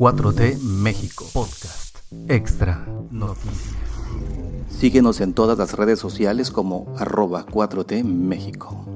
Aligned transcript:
4T 0.00 0.58
México. 0.62 1.26
Podcast. 1.34 1.98
Extra. 2.26 2.86
Noticias. 3.10 3.74
Síguenos 4.70 5.20
en 5.20 5.34
todas 5.34 5.58
las 5.58 5.74
redes 5.74 5.98
sociales 5.98 6.50
como 6.50 6.90
arroba 6.96 7.44
4T 7.44 8.02
México 8.02 8.89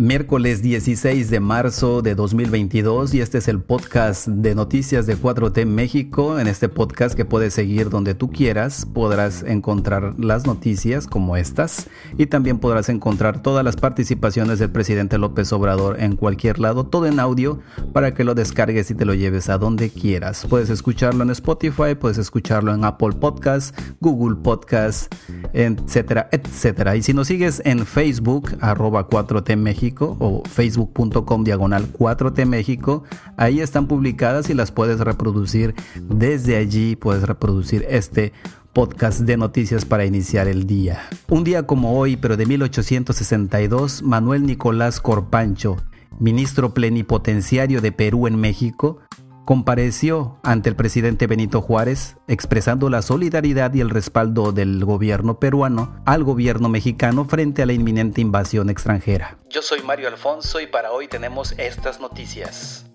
miércoles 0.00 0.62
16 0.62 1.28
de 1.28 1.40
marzo 1.40 2.00
de 2.00 2.14
2022 2.14 3.12
y 3.12 3.20
este 3.20 3.36
es 3.36 3.48
el 3.48 3.60
podcast 3.60 4.28
de 4.28 4.54
noticias 4.54 5.06
de 5.06 5.14
4T 5.14 5.66
México. 5.66 6.40
En 6.40 6.46
este 6.46 6.70
podcast 6.70 7.14
que 7.14 7.26
puedes 7.26 7.52
seguir 7.52 7.90
donde 7.90 8.14
tú 8.14 8.30
quieras, 8.30 8.86
podrás 8.86 9.42
encontrar 9.42 10.14
las 10.18 10.46
noticias 10.46 11.06
como 11.06 11.36
estas 11.36 11.86
y 12.16 12.26
también 12.26 12.60
podrás 12.60 12.88
encontrar 12.88 13.42
todas 13.42 13.62
las 13.62 13.76
participaciones 13.76 14.58
del 14.58 14.70
presidente 14.70 15.18
López 15.18 15.52
Obrador 15.52 16.00
en 16.00 16.16
cualquier 16.16 16.60
lado, 16.60 16.86
todo 16.86 17.04
en 17.04 17.20
audio 17.20 17.60
para 17.92 18.14
que 18.14 18.24
lo 18.24 18.34
descargues 18.34 18.90
y 18.90 18.94
te 18.94 19.04
lo 19.04 19.12
lleves 19.12 19.50
a 19.50 19.58
donde 19.58 19.90
quieras. 19.90 20.46
Puedes 20.48 20.70
escucharlo 20.70 21.24
en 21.24 21.30
Spotify, 21.30 21.94
puedes 21.94 22.16
escucharlo 22.16 22.72
en 22.72 22.84
Apple 22.86 23.12
Podcasts, 23.20 23.74
Google 24.00 24.36
Podcasts, 24.36 25.10
etcétera, 25.52 26.30
etcétera. 26.32 26.96
Y 26.96 27.02
si 27.02 27.12
nos 27.12 27.26
sigues 27.26 27.60
en 27.66 27.84
Facebook, 27.84 28.56
arroba 28.62 29.06
4T 29.06 29.58
México, 29.58 29.89
o 29.98 30.42
facebook.com 30.48 31.44
diagonal 31.44 31.92
4T 31.92 32.46
México. 32.46 33.04
Ahí 33.36 33.60
están 33.60 33.86
publicadas 33.86 34.50
y 34.50 34.54
las 34.54 34.72
puedes 34.72 35.00
reproducir 35.00 35.74
desde 36.08 36.56
allí. 36.56 36.96
Puedes 36.96 37.24
reproducir 37.24 37.84
este 37.88 38.32
podcast 38.72 39.20
de 39.20 39.36
noticias 39.36 39.84
para 39.84 40.04
iniciar 40.04 40.46
el 40.46 40.66
día. 40.66 41.00
Un 41.28 41.44
día 41.44 41.66
como 41.66 41.98
hoy, 41.98 42.16
pero 42.16 42.36
de 42.36 42.46
1862, 42.46 44.02
Manuel 44.02 44.46
Nicolás 44.46 45.00
Corpancho, 45.00 45.76
ministro 46.18 46.72
plenipotenciario 46.72 47.80
de 47.80 47.92
Perú 47.92 48.26
en 48.26 48.36
México, 48.36 48.98
compareció 49.50 50.38
ante 50.44 50.68
el 50.68 50.76
presidente 50.76 51.26
Benito 51.26 51.60
Juárez 51.60 52.16
expresando 52.28 52.88
la 52.88 53.02
solidaridad 53.02 53.74
y 53.74 53.80
el 53.80 53.90
respaldo 53.90 54.52
del 54.52 54.84
gobierno 54.84 55.40
peruano 55.40 56.00
al 56.06 56.22
gobierno 56.22 56.68
mexicano 56.68 57.24
frente 57.24 57.62
a 57.62 57.66
la 57.66 57.72
inminente 57.72 58.20
invasión 58.20 58.70
extranjera. 58.70 59.38
Yo 59.48 59.60
soy 59.60 59.82
Mario 59.82 60.06
Alfonso 60.06 60.60
y 60.60 60.68
para 60.68 60.92
hoy 60.92 61.08
tenemos 61.08 61.50
estas 61.58 61.98
noticias. 61.98 62.86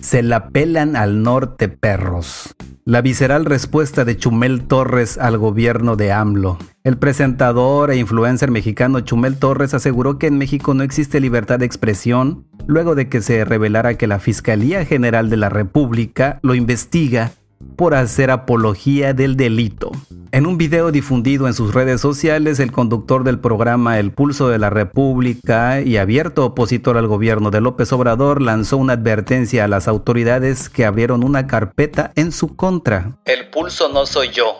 Se 0.00 0.24
la 0.24 0.48
pelan 0.48 0.96
al 0.96 1.22
norte 1.22 1.68
perros. 1.68 2.52
La 2.86 3.00
visceral 3.00 3.46
respuesta 3.46 4.04
de 4.04 4.18
Chumel 4.18 4.66
Torres 4.66 5.16
al 5.16 5.38
gobierno 5.38 5.96
de 5.96 6.12
AMLO. 6.12 6.58
El 6.82 6.98
presentador 6.98 7.90
e 7.90 7.96
influencer 7.96 8.50
mexicano 8.50 9.00
Chumel 9.00 9.38
Torres 9.38 9.72
aseguró 9.72 10.18
que 10.18 10.26
en 10.26 10.36
México 10.36 10.74
no 10.74 10.82
existe 10.82 11.18
libertad 11.18 11.58
de 11.58 11.64
expresión 11.64 12.46
luego 12.66 12.94
de 12.94 13.08
que 13.08 13.22
se 13.22 13.46
revelara 13.46 13.94
que 13.94 14.06
la 14.06 14.18
Fiscalía 14.18 14.84
General 14.84 15.30
de 15.30 15.38
la 15.38 15.48
República 15.48 16.40
lo 16.42 16.54
investiga 16.54 17.32
por 17.76 17.94
hacer 17.94 18.30
apología 18.30 19.14
del 19.14 19.36
delito. 19.36 19.90
En 20.32 20.46
un 20.46 20.58
video 20.58 20.90
difundido 20.90 21.46
en 21.46 21.54
sus 21.54 21.74
redes 21.74 22.00
sociales, 22.00 22.58
el 22.58 22.72
conductor 22.72 23.22
del 23.22 23.38
programa 23.38 24.00
El 24.00 24.10
Pulso 24.10 24.48
de 24.48 24.58
la 24.58 24.68
República 24.68 25.80
y 25.80 25.96
abierto 25.96 26.44
opositor 26.44 26.96
al 26.96 27.06
gobierno 27.06 27.52
de 27.52 27.60
López 27.60 27.92
Obrador 27.92 28.42
lanzó 28.42 28.76
una 28.76 28.94
advertencia 28.94 29.64
a 29.64 29.68
las 29.68 29.86
autoridades 29.86 30.68
que 30.68 30.84
abrieron 30.84 31.22
una 31.22 31.46
carpeta 31.46 32.10
en 32.16 32.32
su 32.32 32.56
contra. 32.56 33.12
El 33.26 33.48
pulso 33.50 33.88
no 33.88 34.06
soy 34.06 34.30
yo, 34.30 34.56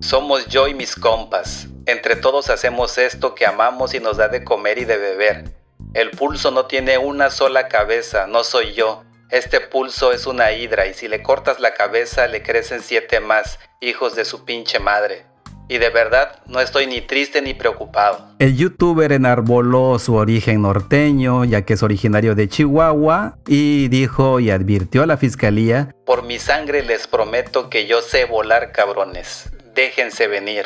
somos 0.00 0.46
yo 0.46 0.68
y 0.68 0.74
mis 0.74 0.94
compas. 0.94 1.68
Entre 1.84 2.16
todos 2.16 2.48
hacemos 2.48 2.96
esto 2.96 3.34
que 3.34 3.44
amamos 3.44 3.92
y 3.94 4.00
nos 4.00 4.16
da 4.16 4.28
de 4.28 4.42
comer 4.42 4.78
y 4.78 4.84
de 4.86 4.96
beber. 4.96 5.60
El 5.92 6.12
pulso 6.12 6.50
no 6.50 6.66
tiene 6.66 6.98
una 6.98 7.30
sola 7.30 7.68
cabeza, 7.68 8.26
no 8.26 8.44
soy 8.44 8.72
yo. 8.72 9.02
Este 9.30 9.60
pulso 9.60 10.10
es 10.10 10.26
una 10.26 10.50
hidra 10.50 10.88
y 10.88 10.94
si 10.94 11.06
le 11.06 11.22
cortas 11.22 11.60
la 11.60 11.72
cabeza 11.74 12.26
le 12.26 12.42
crecen 12.42 12.80
siete 12.80 13.20
más, 13.20 13.60
hijos 13.80 14.16
de 14.16 14.24
su 14.24 14.44
pinche 14.44 14.80
madre. 14.80 15.24
Y 15.68 15.78
de 15.78 15.88
verdad 15.88 16.42
no 16.46 16.60
estoy 16.60 16.88
ni 16.88 17.00
triste 17.00 17.40
ni 17.40 17.54
preocupado. 17.54 18.26
El 18.40 18.56
youtuber 18.56 19.12
enarboló 19.12 20.00
su 20.00 20.16
origen 20.16 20.62
norteño, 20.62 21.44
ya 21.44 21.62
que 21.62 21.74
es 21.74 21.82
originario 21.84 22.34
de 22.34 22.48
Chihuahua, 22.48 23.38
y 23.46 23.86
dijo 23.86 24.40
y 24.40 24.50
advirtió 24.50 25.04
a 25.04 25.06
la 25.06 25.16
fiscalía, 25.16 25.94
Por 26.04 26.24
mi 26.24 26.40
sangre 26.40 26.82
les 26.82 27.06
prometo 27.06 27.70
que 27.70 27.86
yo 27.86 28.02
sé 28.02 28.24
volar 28.24 28.72
cabrones. 28.72 29.52
Déjense 29.76 30.26
venir. 30.26 30.64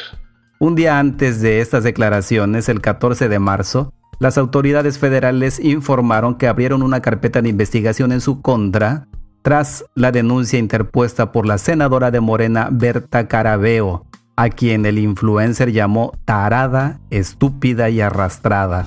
Un 0.58 0.74
día 0.74 0.98
antes 0.98 1.42
de 1.42 1.60
estas 1.60 1.84
declaraciones, 1.84 2.70
el 2.70 2.80
14 2.80 3.28
de 3.28 3.38
marzo, 3.38 3.92
las 4.18 4.38
autoridades 4.38 4.98
federales 4.98 5.58
informaron 5.60 6.36
que 6.36 6.48
abrieron 6.48 6.82
una 6.82 7.00
carpeta 7.00 7.42
de 7.42 7.48
investigación 7.48 8.12
en 8.12 8.20
su 8.20 8.40
contra 8.40 9.06
tras 9.42 9.84
la 9.94 10.10
denuncia 10.10 10.58
interpuesta 10.58 11.30
por 11.30 11.46
la 11.46 11.58
senadora 11.58 12.10
de 12.10 12.20
Morena 12.20 12.68
Berta 12.72 13.28
Carabeo, 13.28 14.06
a 14.36 14.48
quien 14.48 14.86
el 14.86 14.98
influencer 14.98 15.70
llamó 15.70 16.12
tarada, 16.24 17.00
estúpida 17.10 17.90
y 17.90 18.00
arrastrada. 18.00 18.86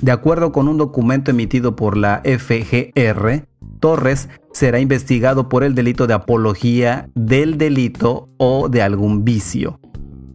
De 0.00 0.10
acuerdo 0.10 0.50
con 0.50 0.66
un 0.68 0.78
documento 0.78 1.30
emitido 1.30 1.76
por 1.76 1.96
la 1.96 2.22
FGR, 2.24 3.46
Torres 3.80 4.28
será 4.52 4.80
investigado 4.80 5.48
por 5.48 5.62
el 5.62 5.74
delito 5.74 6.06
de 6.06 6.14
apología 6.14 7.10
del 7.14 7.58
delito 7.58 8.28
o 8.38 8.68
de 8.68 8.82
algún 8.82 9.24
vicio 9.24 9.78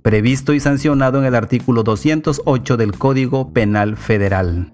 previsto 0.08 0.54
y 0.54 0.62
sancionado 0.62 1.20
en 1.20 1.26
el 1.26 1.36
artículo 1.36 1.84
208 1.84 2.78
del 2.78 2.98
Código 2.98 3.52
Penal 3.52 3.98
Federal. 3.98 4.72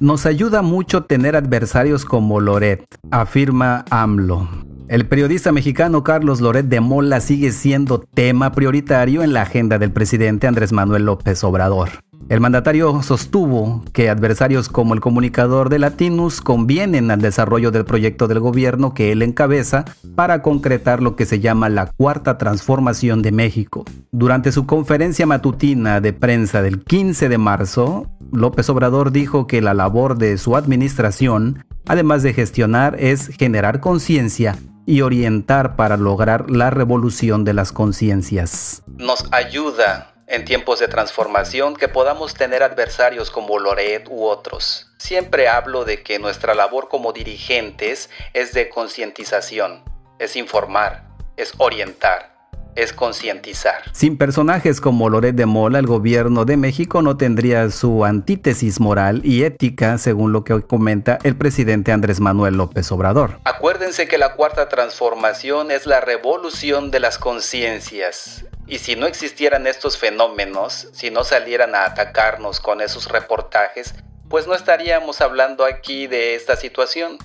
Nos 0.00 0.26
ayuda 0.26 0.60
mucho 0.60 1.04
tener 1.04 1.36
adversarios 1.36 2.04
como 2.04 2.40
Loret, 2.40 2.84
afirma 3.12 3.84
AMLO. 3.90 4.48
El 4.88 5.06
periodista 5.06 5.52
mexicano 5.52 6.02
Carlos 6.02 6.40
Loret 6.40 6.66
de 6.66 6.80
Mola 6.80 7.20
sigue 7.20 7.52
siendo 7.52 8.00
tema 8.00 8.50
prioritario 8.50 9.22
en 9.22 9.32
la 9.32 9.42
agenda 9.42 9.78
del 9.78 9.92
presidente 9.92 10.48
Andrés 10.48 10.72
Manuel 10.72 11.04
López 11.04 11.44
Obrador. 11.44 11.90
El 12.28 12.40
mandatario 12.40 13.02
sostuvo 13.04 13.84
que 13.92 14.10
adversarios 14.10 14.68
como 14.68 14.94
el 14.94 15.00
comunicador 15.00 15.68
de 15.68 15.78
Latinus 15.78 16.40
convienen 16.40 17.12
al 17.12 17.20
desarrollo 17.20 17.70
del 17.70 17.84
proyecto 17.84 18.26
del 18.26 18.40
gobierno 18.40 18.94
que 18.94 19.12
él 19.12 19.22
encabeza 19.22 19.84
para 20.16 20.42
concretar 20.42 21.02
lo 21.02 21.14
que 21.14 21.24
se 21.24 21.38
llama 21.38 21.68
la 21.68 21.86
cuarta 21.86 22.36
transformación 22.36 23.22
de 23.22 23.30
México. 23.30 23.84
Durante 24.10 24.50
su 24.50 24.66
conferencia 24.66 25.24
matutina 25.24 26.00
de 26.00 26.12
prensa 26.12 26.62
del 26.62 26.82
15 26.82 27.28
de 27.28 27.38
marzo, 27.38 28.10
López 28.32 28.68
Obrador 28.70 29.12
dijo 29.12 29.46
que 29.46 29.62
la 29.62 29.74
labor 29.74 30.18
de 30.18 30.36
su 30.36 30.56
administración, 30.56 31.64
además 31.86 32.24
de 32.24 32.34
gestionar, 32.34 32.96
es 32.98 33.28
generar 33.28 33.78
conciencia 33.78 34.58
y 34.84 35.02
orientar 35.02 35.76
para 35.76 35.96
lograr 35.96 36.50
la 36.50 36.70
revolución 36.70 37.44
de 37.44 37.54
las 37.54 37.70
conciencias. 37.70 38.82
Nos 38.98 39.28
ayuda 39.30 40.15
en 40.26 40.44
tiempos 40.44 40.78
de 40.78 40.88
transformación 40.88 41.76
que 41.76 41.88
podamos 41.88 42.34
tener 42.34 42.62
adversarios 42.62 43.30
como 43.30 43.58
Loret 43.58 44.08
u 44.08 44.24
otros. 44.26 44.90
Siempre 44.98 45.48
hablo 45.48 45.84
de 45.84 46.02
que 46.02 46.18
nuestra 46.18 46.54
labor 46.54 46.88
como 46.88 47.12
dirigentes 47.12 48.10
es 48.32 48.52
de 48.52 48.68
concientización, 48.68 49.84
es 50.18 50.36
informar, 50.36 51.04
es 51.36 51.52
orientar 51.58 52.35
es 52.76 52.92
concientizar. 52.92 53.82
Sin 53.92 54.16
personajes 54.16 54.80
como 54.80 55.08
Loret 55.10 55.34
de 55.34 55.46
Mola, 55.46 55.78
el 55.78 55.86
gobierno 55.86 56.44
de 56.44 56.56
México 56.56 57.02
no 57.02 57.16
tendría 57.16 57.68
su 57.70 58.04
antítesis 58.04 58.78
moral 58.78 59.22
y 59.24 59.42
ética, 59.44 59.98
según 59.98 60.32
lo 60.32 60.44
que 60.44 60.52
hoy 60.52 60.62
comenta 60.62 61.18
el 61.24 61.36
presidente 61.36 61.90
Andrés 61.90 62.20
Manuel 62.20 62.56
López 62.56 62.92
Obrador. 62.92 63.40
Acuérdense 63.44 64.06
que 64.06 64.18
la 64.18 64.34
cuarta 64.34 64.68
transformación 64.68 65.70
es 65.70 65.86
la 65.86 66.00
revolución 66.00 66.90
de 66.90 67.00
las 67.00 67.18
conciencias. 67.18 68.44
Y 68.66 68.78
si 68.78 68.96
no 68.96 69.06
existieran 69.06 69.66
estos 69.66 69.96
fenómenos, 69.96 70.88
si 70.92 71.10
no 71.10 71.24
salieran 71.24 71.74
a 71.74 71.84
atacarnos 71.84 72.60
con 72.60 72.80
esos 72.80 73.08
reportajes, 73.08 73.94
pues 74.28 74.46
no 74.46 74.54
estaríamos 74.54 75.20
hablando 75.20 75.64
aquí 75.64 76.06
de 76.08 76.34
esta 76.34 76.56
situación. 76.56 77.18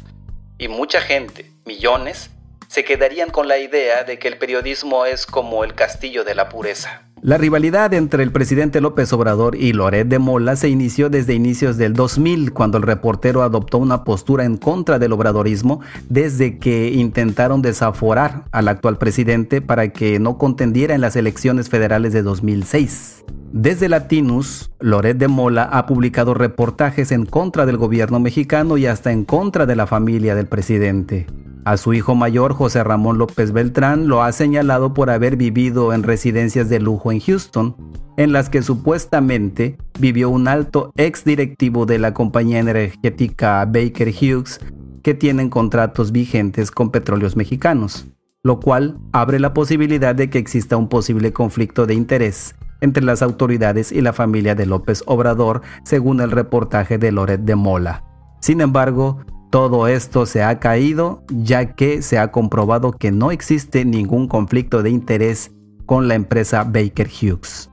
Y 0.58 0.68
mucha 0.68 1.02
gente, 1.02 1.52
millones, 1.66 2.30
se 2.72 2.86
quedarían 2.86 3.32
con 3.32 3.50
la 3.50 3.58
idea 3.58 4.06
de 4.06 4.18
que 4.18 4.30
el 4.30 4.38
periodismo 4.38 5.06
es 5.06 5.26
como 5.26 5.66
el 5.66 5.74
castillo 5.74 6.24
de 6.24 6.36
la 6.36 6.48
pureza. 6.48 7.04
La 7.22 7.38
rivalidad 7.38 7.94
entre 7.94 8.24
el 8.24 8.32
presidente 8.32 8.80
López 8.80 9.12
Obrador 9.12 9.58
y 9.58 9.74
Loret 9.74 10.08
de 10.08 10.20
Mola 10.20 10.56
se 10.56 10.70
inició 10.70 11.10
desde 11.10 11.34
inicios 11.34 11.76
del 11.76 11.92
2000, 11.92 12.54
cuando 12.54 12.78
el 12.78 12.84
reportero 12.84 13.44
adoptó 13.44 13.78
una 13.78 14.06
postura 14.06 14.46
en 14.46 14.56
contra 14.56 15.00
del 15.00 15.12
obradorismo 15.12 15.82
desde 16.08 16.60
que 16.60 16.88
intentaron 16.92 17.62
desaforar 17.62 18.46
al 18.54 18.70
actual 18.70 18.98
presidente 18.98 19.60
para 19.62 19.90
que 19.90 20.18
no 20.20 20.38
contendiera 20.38 20.96
en 20.96 21.02
las 21.02 21.18
elecciones 21.18 21.68
federales 21.68 22.14
de 22.14 22.22
2006. 22.22 23.26
Desde 23.52 23.90
Latinus, 23.90 24.72
Loret 24.80 25.18
de 25.18 25.28
Mola 25.28 25.64
ha 25.64 25.86
publicado 25.86 26.34
reportajes 26.34 27.12
en 27.12 27.26
contra 27.26 27.66
del 27.66 27.76
gobierno 27.76 28.22
mexicano 28.22 28.78
y 28.78 28.86
hasta 28.86 29.12
en 29.12 29.26
contra 29.26 29.66
de 29.66 29.76
la 29.76 29.88
familia 29.88 30.36
del 30.36 30.48
presidente. 30.48 31.28
A 31.64 31.78
su 31.78 31.94
hijo 31.94 32.16
mayor, 32.16 32.54
José 32.54 32.84
Ramón 32.84 33.20
López 33.20 33.52
Beltrán, 33.52 34.08
lo 34.08 34.24
ha 34.24 34.32
señalado 34.32 34.96
por 34.96 35.12
haber 35.12 35.36
vivido 35.36 35.94
en 35.94 36.02
residencias 36.02 36.70
de 36.70 36.80
lujo 36.80 37.12
en 37.12 37.20
Houston, 37.20 37.76
en 38.18 38.32
las 38.32 38.50
que 38.50 38.64
supuestamente 38.64 39.78
vivió 40.00 40.30
un 40.30 40.48
alto 40.48 40.92
ex 40.98 41.24
directivo 41.24 41.86
de 41.86 42.00
la 42.00 42.16
compañía 42.16 42.60
energética 42.60 43.64
Baker 43.66 44.10
Hughes, 44.10 44.60
que 45.04 45.14
tienen 45.14 45.50
contratos 45.50 46.12
vigentes 46.12 46.72
con 46.72 46.90
petróleos 46.90 47.36
mexicanos, 47.36 48.08
lo 48.44 48.60
cual 48.60 48.98
abre 49.12 49.40
la 49.40 49.54
posibilidad 49.54 50.16
de 50.16 50.32
que 50.32 50.40
exista 50.40 50.78
un 50.78 50.90
posible 50.90 51.32
conflicto 51.32 51.86
de 51.86 51.94
interés 51.94 52.56
entre 52.82 53.04
las 53.04 53.22
autoridades 53.22 53.92
y 53.92 54.02
la 54.02 54.14
familia 54.14 54.56
de 54.56 54.66
López 54.66 55.04
Obrador, 55.06 55.62
según 55.84 56.22
el 56.22 56.32
reportaje 56.32 56.98
de 56.98 57.12
Loret 57.12 57.42
de 57.42 57.56
Mola. 57.56 58.04
Sin 58.40 58.60
embargo, 58.60 59.20
todo 59.52 59.88
esto 59.88 60.26
se 60.26 60.42
ha 60.42 60.60
caído 60.60 61.24
ya 61.30 61.76
que 61.76 62.02
se 62.02 62.18
ha 62.18 62.32
comprobado 62.32 62.94
que 62.94 63.12
no 63.12 63.30
existe 63.30 63.86
ningún 63.86 64.28
conflicto 64.28 64.82
de 64.82 64.90
interés 64.90 65.52
con 65.86 66.08
la 66.08 66.16
empresa 66.16 66.64
Baker 66.64 67.08
Hughes 67.08 67.70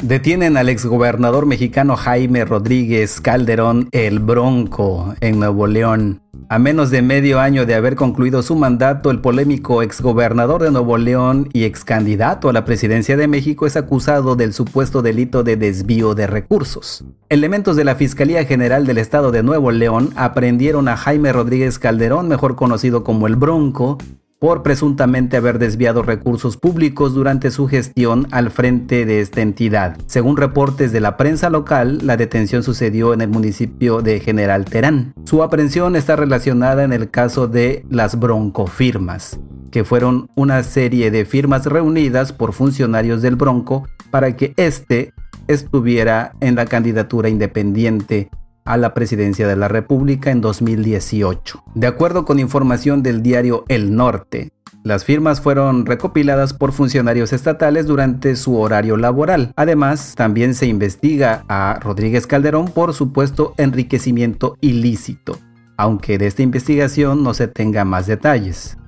Detienen 0.01 0.55
al 0.55 0.69
exgobernador 0.69 1.45
mexicano 1.45 1.97
Jaime 1.97 2.45
Rodríguez 2.45 3.19
Calderón 3.19 3.89
el 3.91 4.19
Bronco 4.19 5.13
en 5.19 5.39
Nuevo 5.39 5.67
León. 5.67 6.21
A 6.47 6.57
menos 6.57 6.89
de 6.89 7.01
medio 7.01 7.41
año 7.41 7.65
de 7.65 7.75
haber 7.75 7.97
concluido 7.97 8.41
su 8.41 8.55
mandato, 8.55 9.11
el 9.11 9.19
polémico 9.19 9.83
exgobernador 9.83 10.63
de 10.63 10.71
Nuevo 10.71 10.97
León 10.97 11.49
y 11.51 11.65
excandidato 11.65 12.47
a 12.47 12.53
la 12.53 12.63
presidencia 12.63 13.17
de 13.17 13.27
México 13.27 13.67
es 13.67 13.75
acusado 13.75 14.37
del 14.37 14.53
supuesto 14.53 15.01
delito 15.01 15.43
de 15.43 15.57
desvío 15.57 16.15
de 16.15 16.27
recursos. 16.27 17.03
Elementos 17.27 17.75
de 17.75 17.83
la 17.83 17.95
Fiscalía 17.95 18.45
General 18.45 18.87
del 18.87 18.99
Estado 18.99 19.31
de 19.31 19.43
Nuevo 19.43 19.69
León 19.69 20.11
aprendieron 20.15 20.87
a 20.87 20.95
Jaime 20.95 21.33
Rodríguez 21.33 21.77
Calderón, 21.77 22.29
mejor 22.29 22.55
conocido 22.55 23.03
como 23.03 23.27
el 23.27 23.35
Bronco, 23.35 23.97
por 24.39 24.63
presuntamente 24.63 25.37
haber 25.37 25.59
desviado 25.59 26.01
recursos 26.01 26.57
públicos 26.57 27.13
durante 27.13 27.51
su 27.51 27.67
gestión 27.67 28.27
al 28.31 28.51
frente 28.51 29.05
de 29.05 29.19
esta 29.19 29.41
entidad. 29.41 29.97
Según 30.07 30.37
reportes 30.37 30.91
de 30.93 31.01
la 31.01 31.17
prensa 31.17 31.49
local, 31.49 31.99
la 32.03 32.17
detención 32.17 32.63
sucedió 32.63 33.13
en 33.13 33.21
el 33.21 33.29
municipio 33.29 34.01
de 34.01 34.21
General 34.21 34.65
Terán. 34.65 35.13
Su 35.25 35.43
aprehensión 35.43 35.95
está 35.95 36.15
relacionada 36.15 36.83
en 36.83 36.93
el 36.93 37.09
caso 37.09 37.47
de 37.47 37.85
las 37.89 38.17
broncofirmas, 38.17 39.39
que 39.71 39.83
fueron 39.83 40.29
una 40.35 40.63
serie 40.63 41.11
de 41.11 41.25
firmas 41.25 41.65
reunidas 41.65 42.31
por 42.31 42.53
funcionarios 42.53 43.21
del 43.21 43.35
Bronco 43.35 43.87
para 44.09 44.35
que 44.35 44.53
éste 44.55 45.13
estuviera 45.47 46.33
en 46.39 46.55
la 46.55 46.65
candidatura 46.65 47.27
independiente 47.27 48.29
a 48.69 48.77
la 48.77 48.93
presidencia 48.93 49.47
de 49.47 49.55
la 49.55 49.67
República 49.67 50.31
en 50.31 50.41
2018. 50.41 51.63
De 51.73 51.87
acuerdo 51.87 52.23
con 52.23 52.39
información 52.39 53.03
del 53.03 53.23
diario 53.23 53.65
El 53.67 53.95
Norte, 53.95 54.51
las 54.83 55.03
firmas 55.03 55.41
fueron 55.41 55.85
recopiladas 55.85 56.53
por 56.53 56.71
funcionarios 56.71 57.33
estatales 57.33 57.85
durante 57.85 58.35
su 58.37 58.57
horario 58.57 58.95
laboral. 58.95 59.51
Además, 59.57 60.13
también 60.15 60.53
se 60.53 60.67
investiga 60.67 61.43
a 61.49 61.79
Rodríguez 61.81 62.27
Calderón 62.27 62.69
por 62.69 62.93
supuesto 62.93 63.53
enriquecimiento 63.57 64.57
ilícito, 64.61 65.37
aunque 65.75 66.17
de 66.17 66.27
esta 66.27 66.43
investigación 66.43 67.23
no 67.23 67.33
se 67.33 67.47
tenga 67.47 67.83
más 67.83 68.07
detalles. 68.07 68.78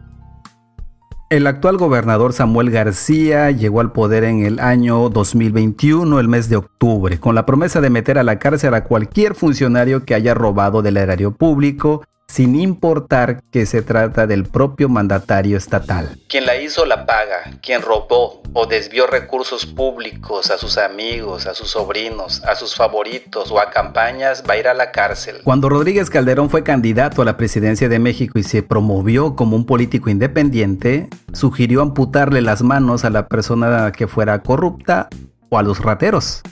El 1.31 1.47
actual 1.47 1.77
gobernador 1.77 2.33
Samuel 2.33 2.71
García 2.71 3.51
llegó 3.51 3.79
al 3.79 3.93
poder 3.93 4.25
en 4.25 4.43
el 4.43 4.59
año 4.59 5.07
2021, 5.07 6.19
el 6.19 6.27
mes 6.27 6.49
de 6.49 6.57
octubre, 6.57 7.21
con 7.21 7.35
la 7.35 7.45
promesa 7.45 7.79
de 7.79 7.89
meter 7.89 8.17
a 8.17 8.23
la 8.23 8.37
cárcel 8.37 8.73
a 8.73 8.83
cualquier 8.83 9.33
funcionario 9.33 10.03
que 10.03 10.13
haya 10.13 10.33
robado 10.33 10.81
del 10.81 10.97
erario 10.97 11.31
público, 11.31 12.03
sin 12.31 12.55
importar 12.55 13.43
que 13.51 13.65
se 13.65 13.81
trata 13.81 14.25
del 14.25 14.45
propio 14.45 14.87
mandatario 14.87 15.57
estatal. 15.57 16.17
Quien 16.29 16.45
la 16.45 16.55
hizo 16.55 16.85
la 16.85 17.05
paga, 17.05 17.57
quien 17.61 17.81
robó 17.81 18.41
o 18.53 18.65
desvió 18.67 19.05
recursos 19.05 19.65
públicos 19.65 20.49
a 20.49 20.57
sus 20.57 20.77
amigos, 20.77 21.45
a 21.45 21.53
sus 21.53 21.71
sobrinos, 21.71 22.41
a 22.45 22.55
sus 22.55 22.73
favoritos 22.73 23.51
o 23.51 23.59
a 23.59 23.69
campañas 23.69 24.43
va 24.49 24.53
a 24.53 24.57
ir 24.57 24.69
a 24.69 24.73
la 24.73 24.91
cárcel. 24.91 25.41
Cuando 25.43 25.67
Rodríguez 25.67 26.09
Calderón 26.09 26.49
fue 26.49 26.63
candidato 26.63 27.21
a 27.21 27.25
la 27.25 27.35
presidencia 27.35 27.89
de 27.89 27.99
México 27.99 28.39
y 28.39 28.43
se 28.43 28.63
promovió 28.63 29.35
como 29.35 29.57
un 29.57 29.65
político 29.65 30.09
independiente, 30.09 31.09
sugirió 31.33 31.81
amputarle 31.81 32.41
las 32.41 32.61
manos 32.61 33.03
a 33.03 33.09
la 33.09 33.27
persona 33.27 33.91
que 33.91 34.07
fuera 34.07 34.39
corrupta 34.39 35.09
o 35.49 35.57
a 35.57 35.63
los 35.63 35.79
rateros. 35.79 36.43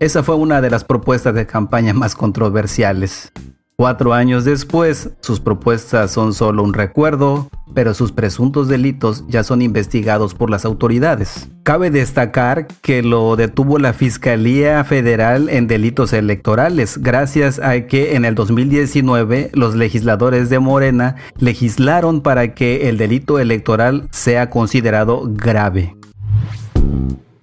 Esa 0.00 0.24
fue 0.24 0.34
una 0.34 0.60
de 0.60 0.70
las 0.70 0.82
propuestas 0.82 1.32
de 1.32 1.46
campaña 1.46 1.94
más 1.94 2.16
controversiales. 2.16 3.30
Cuatro 3.76 4.12
años 4.12 4.44
después, 4.44 5.10
sus 5.20 5.40
propuestas 5.40 6.10
son 6.10 6.34
solo 6.34 6.62
un 6.62 6.74
recuerdo, 6.74 7.48
pero 7.74 7.94
sus 7.94 8.12
presuntos 8.12 8.68
delitos 8.68 9.24
ya 9.28 9.42
son 9.44 9.62
investigados 9.62 10.34
por 10.34 10.50
las 10.50 10.64
autoridades. 10.64 11.48
Cabe 11.62 11.90
destacar 11.90 12.66
que 12.82 13.02
lo 13.02 13.34
detuvo 13.34 13.78
la 13.78 13.92
Fiscalía 13.92 14.84
Federal 14.84 15.48
en 15.48 15.66
delitos 15.66 16.12
electorales, 16.12 16.98
gracias 16.98 17.58
a 17.58 17.86
que 17.86 18.14
en 18.14 18.24
el 18.24 18.34
2019 18.34 19.50
los 19.54 19.74
legisladores 19.74 20.50
de 20.50 20.58
Morena 20.58 21.16
legislaron 21.38 22.20
para 22.20 22.54
que 22.54 22.88
el 22.88 22.98
delito 22.98 23.38
electoral 23.38 24.06
sea 24.10 24.50
considerado 24.50 25.22
grave 25.26 25.96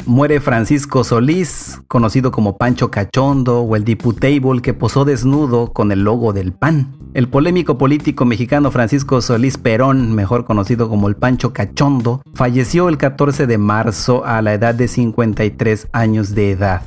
muere 0.09 0.39
Francisco 0.41 1.03
Solís, 1.03 1.81
conocido 1.87 2.31
como 2.31 2.57
Pancho 2.57 2.89
Cachondo, 2.89 3.61
o 3.61 3.75
el 3.75 3.83
diputable 3.85 4.61
que 4.61 4.73
posó 4.73 5.05
desnudo 5.05 5.71
con 5.71 5.91
el 5.91 6.03
logo 6.03 6.33
del 6.33 6.51
PAN. 6.51 6.97
El 7.13 7.29
polémico 7.29 7.77
político 7.77 8.25
mexicano 8.25 8.71
Francisco 8.71 9.21
Solís 9.21 9.57
Perón, 9.57 10.15
mejor 10.15 10.45
conocido 10.45 10.89
como 10.89 11.07
el 11.07 11.15
Pancho 11.15 11.53
Cachondo, 11.53 12.23
falleció 12.33 12.89
el 12.89 12.97
14 12.97 13.45
de 13.45 13.57
marzo 13.59 14.25
a 14.25 14.41
la 14.41 14.53
edad 14.55 14.73
de 14.73 14.87
53 14.87 15.87
años 15.91 16.33
de 16.33 16.51
edad. 16.51 16.81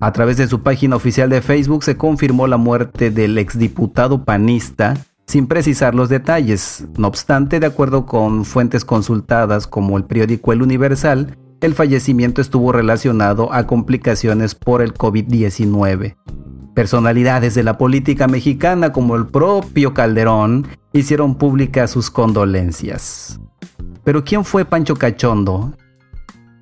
A 0.00 0.12
través 0.12 0.36
de 0.36 0.46
su 0.46 0.62
página 0.62 0.94
oficial 0.94 1.28
de 1.30 1.42
Facebook 1.42 1.82
se 1.82 1.96
confirmó 1.96 2.46
la 2.46 2.56
muerte 2.56 3.10
del 3.10 3.36
exdiputado 3.36 4.24
panista 4.24 4.94
sin 5.26 5.48
precisar 5.48 5.96
los 5.96 6.08
detalles. 6.08 6.86
No 6.96 7.08
obstante, 7.08 7.58
de 7.58 7.66
acuerdo 7.66 8.06
con 8.06 8.44
fuentes 8.44 8.84
consultadas 8.84 9.66
como 9.66 9.98
el 9.98 10.04
periódico 10.04 10.52
El 10.52 10.62
Universal, 10.62 11.36
el 11.60 11.74
fallecimiento 11.74 12.40
estuvo 12.40 12.72
relacionado 12.72 13.52
a 13.52 13.66
complicaciones 13.66 14.54
por 14.54 14.80
el 14.80 14.94
COVID-19. 14.94 16.16
Personalidades 16.74 17.54
de 17.54 17.64
la 17.64 17.76
política 17.76 18.28
mexicana 18.28 18.92
como 18.92 19.16
el 19.16 19.26
propio 19.26 19.92
Calderón 19.92 20.68
hicieron 20.92 21.34
públicas 21.34 21.90
sus 21.90 22.10
condolencias. 22.10 23.40
Pero 24.04 24.24
¿quién 24.24 24.44
fue 24.44 24.64
Pancho 24.64 24.94
Cachondo? 24.94 25.74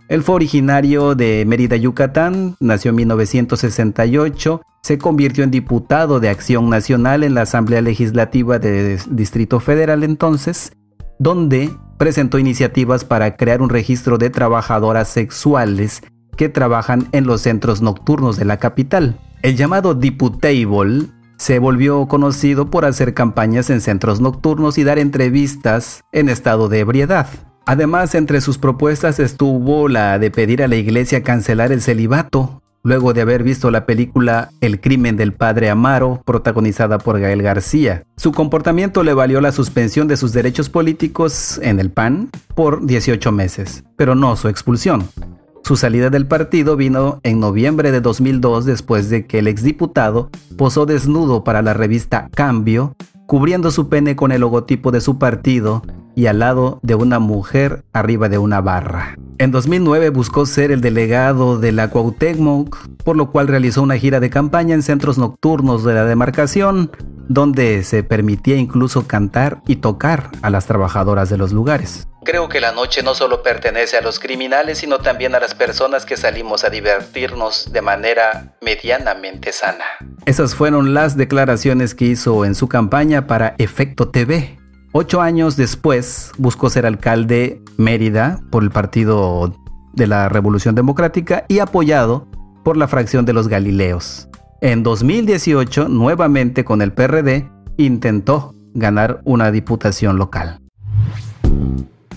Él 0.09 0.23
fue 0.23 0.37
originario 0.37 1.15
de 1.15 1.45
Mérida, 1.47 1.77
Yucatán, 1.77 2.57
nació 2.61 2.91
en 2.91 2.97
1968, 2.97 4.63
se 4.83 4.99
convirtió 4.99 5.43
en 5.45 5.51
diputado 5.51 6.21
de 6.21 6.29
Acción 6.29 6.71
Nacional 6.71 7.25
en 7.25 7.35
la 7.35 7.43
Asamblea 7.43 7.83
Legislativa 7.83 8.59
del 8.59 9.01
Distrito 9.11 9.59
Federal 9.59 10.05
entonces, 10.05 10.73
donde 11.19 11.71
presentó 11.99 12.39
iniciativas 12.39 13.05
para 13.05 13.37
crear 13.37 13.63
un 13.63 13.69
registro 13.69 14.19
de 14.19 14.31
trabajadoras 14.31 15.09
sexuales 15.09 16.03
que 16.37 16.49
trabajan 16.49 17.09
en 17.13 17.27
los 17.27 17.41
centros 17.41 17.83
nocturnos 17.83 18.37
de 18.37 18.45
la 18.45 18.59
capital. 18.59 19.19
El 19.43 19.57
llamado 19.57 19.95
Diputable 19.95 21.09
se 21.37 21.59
volvió 21.59 22.07
conocido 22.09 22.71
por 22.71 22.85
hacer 22.85 23.15
campañas 23.15 23.71
en 23.71 23.81
centros 23.81 24.21
nocturnos 24.21 24.79
y 24.79 24.85
dar 24.85 24.99
entrevistas 24.99 26.03
en 26.13 26.29
estado 26.29 26.69
de 26.69 26.81
ebriedad. 26.81 27.27
Además, 27.67 28.15
entre 28.15 28.41
sus 28.41 28.59
propuestas 28.59 29.19
estuvo 29.19 29.89
la 29.89 30.19
de 30.19 30.31
pedir 30.31 30.63
a 30.63 30.69
la 30.69 30.77
iglesia 30.77 31.23
cancelar 31.23 31.73
el 31.73 31.83
celibato, 31.83 32.63
luego 32.87 33.13
de 33.13 33.21
haber 33.21 33.43
visto 33.43 33.73
la 33.73 33.85
película 33.85 34.51
El 34.61 34.81
crimen 34.81 35.17
del 35.17 35.33
padre 35.33 35.71
Amaro, 35.71 36.23
protagonizada 36.25 36.99
por 36.99 37.19
Gael 37.19 37.43
García. 37.43 38.05
Su 38.17 38.31
comportamiento 38.31 39.03
le 39.03 39.13
valió 39.13 39.41
la 39.41 39.51
suspensión 39.51 40.07
de 40.07 40.17
sus 40.17 40.33
derechos 40.33 40.71
políticos 40.71 41.59
en 41.65 41.81
el 41.81 41.91
PAN 41.91 42.31
por 42.55 42.87
18 42.87 43.33
meses, 43.33 43.83
pero 43.97 44.15
no 44.15 44.37
su 44.37 44.49
expulsión. 44.49 45.05
Su 45.65 45.75
salida 45.75 46.11
del 46.11 46.29
partido 46.29 46.77
vino 46.77 47.19
en 47.25 47.41
noviembre 47.41 47.91
de 47.91 48.01
2002 48.01 48.65
después 48.65 49.11
de 49.11 49.27
que 49.27 49.41
el 49.41 49.49
exdiputado 49.49 50.31
posó 50.57 50.87
desnudo 50.87 51.43
para 51.43 51.63
la 51.63 51.75
revista 51.75 52.29
Cambio, 52.33 52.95
cubriendo 53.27 53.73
su 53.73 53.89
pene 53.89 54.15
con 54.15 54.31
el 54.31 54.43
logotipo 54.43 54.93
de 54.93 55.01
su 55.01 55.19
partido 55.19 55.83
y 56.17 56.27
al 56.27 56.41
lado 56.41 56.81
de 56.83 56.97
una 56.97 57.21
mujer 57.21 57.85
arriba 57.93 58.29
de 58.29 58.39
una 58.39 58.61
barra. 58.61 59.17
En 59.39 59.53
2009 59.53 60.09
buscó 60.09 60.47
ser 60.47 60.73
el 60.73 60.81
delegado 60.81 61.59
de 61.59 61.71
la 61.71 61.91
Cuauhtémoc, 61.91 62.89
por 63.05 63.17
lo 63.17 63.31
cual 63.31 63.49
realizó 63.49 63.83
una 63.83 63.99
gira 63.99 64.19
de 64.19 64.31
campaña 64.31 64.75
en 64.75 64.83
centros 64.83 65.19
nocturnos 65.19 65.85
de 65.85 65.93
la 65.93 66.05
demarcación, 66.07 66.91
donde 67.29 67.83
se 67.83 68.03
permitía 68.03 68.57
incluso 68.57 69.07
cantar 69.07 69.61
y 69.67 69.77
tocar 69.77 70.31
a 70.41 70.49
las 70.49 70.67
trabajadoras 70.67 71.29
de 71.29 71.37
los 71.37 71.53
lugares. 71.53 72.09
Creo 72.25 72.49
que 72.49 72.61
la 72.61 72.73
noche 72.73 73.03
no 73.03 73.15
solo 73.15 73.43
pertenece 73.43 73.99
a 73.99 74.01
los 74.01 74.19
criminales, 74.19 74.79
sino 74.79 74.99
también 74.99 75.35
a 75.35 75.39
las 75.39 75.55
personas 75.55 76.07
que 76.07 76.17
salimos 76.17 76.65
a 76.65 76.71
divertirnos 76.71 77.73
de 77.73 77.83
manera 77.83 78.57
medianamente 78.63 79.53
sana. 79.53 79.85
Esas 80.25 80.55
fueron 80.55 80.95
las 80.95 81.17
declaraciones 81.17 81.95
que 81.95 82.07
hizo 82.07 82.45
en 82.45 82.55
su 82.55 82.69
campaña 82.69 83.27
para 83.29 83.55
Efecto 83.59 84.09
TV, 84.09 84.59
Ocho 84.99 85.21
años 85.21 85.59
después 85.59 86.33
buscó 86.39 86.71
ser 86.71 86.87
alcalde 86.87 87.61
Mérida 87.77 88.41
por 88.51 88.63
el 88.63 88.71
Partido 88.71 89.55
de 89.93 90.07
la 90.07 90.31
Revolución 90.31 90.75
Democrática 90.75 91.45
y 91.49 91.59
apoyado 91.59 92.27
por 92.65 92.79
la 92.79 92.89
fracción 92.89 93.27
de 93.27 93.35
los 93.35 93.47
Galileos. 93.47 94.27
En 94.63 94.83
2018, 94.83 95.91
nuevamente 95.91 96.65
con 96.65 96.81
el 96.81 96.95
PRD, 96.95 97.47
intentó 97.77 98.55
ganar 98.73 99.21
una 99.25 99.51
diputación 99.51 100.17
local. 100.17 100.61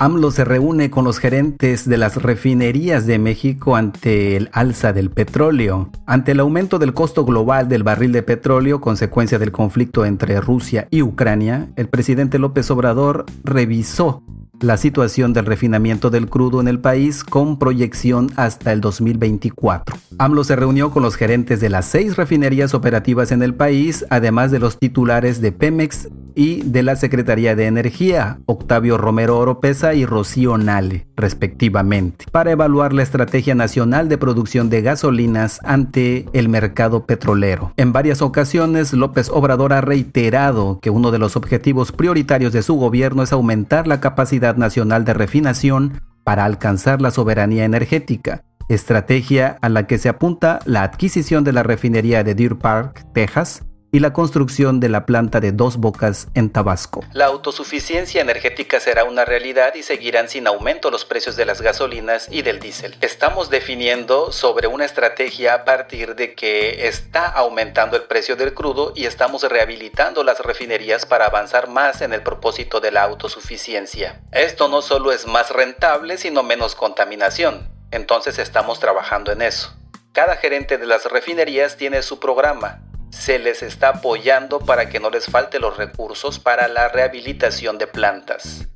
AMLO 0.01 0.32
se 0.32 0.46
reúne 0.46 0.89
con 0.89 1.03
los 1.03 1.20
gerentes 1.20 1.88
de 1.88 1.98
las 1.98 2.15
refinerías 2.24 3.06
de 3.06 3.20
México 3.20 3.75
ante 3.75 4.38
el 4.38 4.50
alza 4.53 4.94
del 4.94 5.10
petróleo. 5.10 5.89
Ante 6.06 6.32
el 6.32 6.39
aumento 6.39 6.79
del 6.79 6.94
costo 6.94 7.25
global 7.25 7.68
del 7.68 7.84
barril 7.84 8.13
de 8.13 8.24
petróleo, 8.24 8.79
consecuencia 8.79 9.39
del 9.39 9.51
conflicto 9.51 10.06
entre 10.06 10.39
Rusia 10.39 10.88
y 10.89 11.01
Ucrania, 11.01 11.68
el 11.75 11.89
presidente 11.89 12.39
López 12.39 12.72
Obrador 12.72 13.25
revisó 13.44 14.24
la 14.62 14.77
situación 14.77 15.34
del 15.34 15.46
refinamiento 15.46 16.10
del 16.10 16.29
crudo 16.29 16.62
en 16.62 16.70
el 16.70 16.79
país 16.79 17.25
con 17.25 17.60
proyección 17.60 18.29
hasta 18.38 18.72
el 18.72 18.82
2024. 18.82 19.98
AMLO 20.18 20.44
se 20.46 20.56
reunió 20.56 20.91
con 20.91 21.03
los 21.03 21.15
gerentes 21.15 21.60
de 21.60 21.70
las 21.70 21.86
seis 21.86 22.15
refinerías 22.15 22.74
operativas 22.74 23.32
en 23.32 23.44
el 23.44 23.53
país, 23.53 24.06
además 24.10 24.51
de 24.51 24.60
los 24.60 24.77
titulares 24.77 25.41
de 25.41 25.51
Pemex 25.51 26.10
y 26.39 26.62
de 26.62 26.84
la 26.84 26.96
Secretaría 26.96 27.53
de 27.53 27.65
Energía, 27.65 28.39
Octavio 28.46 28.98
Romero 28.98 29.38
Oropesa 29.39 29.93
y 29.93 30.05
Rocío 30.05 30.58
Nale, 30.58 31.05
respectivamente, 31.17 32.24
para 32.31 32.51
evaluar 32.51 32.93
la 32.93 33.03
estrategia 33.03 33.55
nacional 33.55 34.08
de 34.08 34.17
producción 34.17 34.69
de 34.69 34.81
gasolinas 34.81 35.60
ante 35.65 36.27
el 36.31 36.48
mercado 36.48 37.05
petrolero. 37.05 37.74
En 37.75 37.91
varias 37.91 38.22
ocasiones, 38.22 38.93
López 38.93 39.29
Obrador 39.29 39.74
ha 39.74 39.81
reiterado 39.81 40.79
que 40.81 40.89
uno 40.89 41.12
de 41.12 41.19
los 41.19 41.36
objetivos 41.36 41.91
prioritarios 41.91 42.53
de 42.53 42.63
su 42.63 42.75
gobierno 42.75 43.22
es 43.24 43.34
aumentar 43.34 43.86
la 43.86 44.00
capacidad 44.00 44.55
nacional 44.55 45.03
de 45.03 45.15
refinación 45.15 46.01
para 46.24 46.46
alcanzar 46.46 47.01
la 47.01 47.12
soberanía 47.12 47.65
energética, 47.65 48.46
estrategia 48.69 49.58
a 49.62 49.67
la 49.67 49.88
que 49.88 49.98
se 49.98 50.08
apunta 50.08 50.60
la 50.63 50.84
adquisición 50.84 51.43
de 51.43 51.51
la 51.51 51.63
refinería 51.63 52.24
de 52.24 52.34
Deer 52.34 52.55
Park, 52.55 53.05
Texas, 53.13 53.65
y 53.91 54.00
la 54.00 54.13
construcción 54.13 54.79
de 54.79 54.89
la 54.89 55.05
planta 55.05 55.39
de 55.39 55.51
dos 55.51 55.77
bocas 55.77 56.27
en 56.36 56.50
Tabasco. 56.51 57.03
La 57.13 57.25
autosuficiencia 57.25 58.22
energética 58.22 58.79
será 58.79 59.03
una 59.03 59.25
realidad 59.25 59.74
y 59.75 59.84
seguirán 59.84 60.29
sin 60.29 60.48
aumento 60.48 60.91
los 60.91 61.05
precios 61.05 61.36
de 61.36 61.46
las 61.46 61.62
gasolinas 61.62 62.27
y 62.29 62.41
del 62.41 62.60
diésel. 62.60 62.96
Estamos 63.01 63.50
definiendo 63.50 64.31
sobre 64.31 64.67
una 64.67 64.86
estrategia 64.86 65.55
a 65.55 65.65
partir 65.65 66.15
de 66.15 66.36
que 66.36 66.88
está 66.88 67.27
aumentando 67.27 67.98
el 67.98 68.03
precio 68.03 68.36
del 68.36 68.53
crudo 68.53 68.93
y 68.96 69.05
estamos 69.05 69.43
rehabilitando 69.43 70.24
las 70.24 70.39
refinerías 70.39 71.05
para 71.05 71.25
avanzar 71.25 71.67
más 71.67 72.01
en 72.01 72.13
el 72.13 72.22
propósito 72.22 72.79
de 72.79 72.91
la 72.91 73.03
autosuficiencia. 73.03 74.22
Esto 74.31 74.67
no 74.67 74.81
solo 74.81 75.12
es 75.12 75.25
más 75.25 75.50
rentable, 75.50 76.17
sino 76.17 76.43
menos 76.43 76.75
contaminación. 76.75 77.69
Entonces 77.91 78.38
estamos 78.38 78.79
trabajando 78.79 79.31
en 79.31 79.41
eso. 79.41 79.74
Cada 80.12 80.36
gerente 80.36 80.77
de 80.77 80.86
las 80.86 81.05
refinerías 81.05 81.77
tiene 81.77 82.01
su 82.01 82.19
programa 82.19 82.81
se 83.10 83.39
les 83.39 83.63
está 83.63 83.89
apoyando 83.89 84.60
para 84.60 84.89
que 84.89 85.00
no 85.00 85.10
les 85.10 85.25
falte 85.25 85.60
los 85.60 85.78
recursos 85.78 86.39
para 86.39 86.68
la 86.68 86.88
rehabilitación 86.89 87.78
de 87.78 87.88
plantas. 87.88 88.68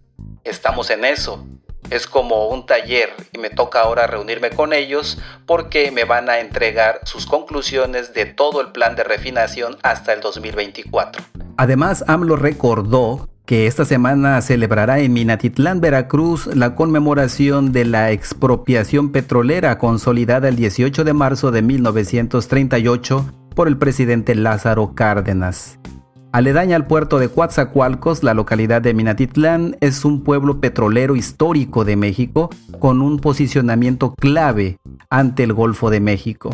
Estamos 0.44 0.90
en 0.90 1.06
eso. 1.06 1.46
Es 1.90 2.08
como 2.08 2.48
un 2.48 2.66
taller 2.66 3.10
y 3.34 3.38
me 3.38 3.50
toca 3.50 3.82
ahora 3.82 4.08
reunirme 4.08 4.50
con 4.50 4.74
ellos 4.74 5.20
porque 5.46 5.92
me 5.92 6.06
van 6.06 6.30
a 6.30 6.40
entregar 6.40 7.02
sus 7.04 7.26
conclusiones 7.26 8.14
de 8.14 8.26
todo 8.26 8.62
el 8.62 8.72
plan 8.72 8.96
de 8.96 9.04
refinación 9.04 9.78
hasta 9.84 10.14
el 10.14 10.22
2024. 10.22 11.24
Además, 11.58 12.04
AMLO 12.08 12.36
recordó 12.36 13.30
que 13.46 13.68
esta 13.68 13.84
semana 13.84 14.42
celebrará 14.42 15.00
en 15.00 15.12
Minatitlán, 15.14 15.82
Veracruz, 15.82 16.48
la 16.48 16.76
conmemoración 16.76 17.74
de 17.74 17.86
la 17.86 18.12
expropiación 18.12 19.12
petrolera 19.12 19.78
consolidada 19.78 20.48
el 20.48 20.56
18 20.56 21.04
de 21.04 21.14
marzo 21.14 21.52
de 21.52 21.62
1938 21.62 23.26
por 23.54 23.68
el 23.68 23.78
presidente 23.78 24.36
Lázaro 24.36 24.94
Cárdenas. 24.96 25.80
Aledaña 26.32 26.76
al 26.76 26.88
puerto 26.88 27.20
de 27.20 27.30
Coatzacoalcos, 27.30 28.24
la 28.24 28.34
localidad 28.34 28.82
de 28.82 28.96
Minatitlán 28.96 29.78
es 29.82 30.04
un 30.04 30.24
pueblo 30.24 30.60
petrolero 30.60 31.16
histórico 31.16 31.86
de 31.86 31.96
México 31.96 32.50
con 32.80 33.02
un 33.04 33.20
posicionamiento 33.20 34.16
clave 34.16 34.78
ante 35.12 35.44
el 35.44 35.54
Golfo 35.54 35.92
de 35.92 36.00
México. 36.00 36.50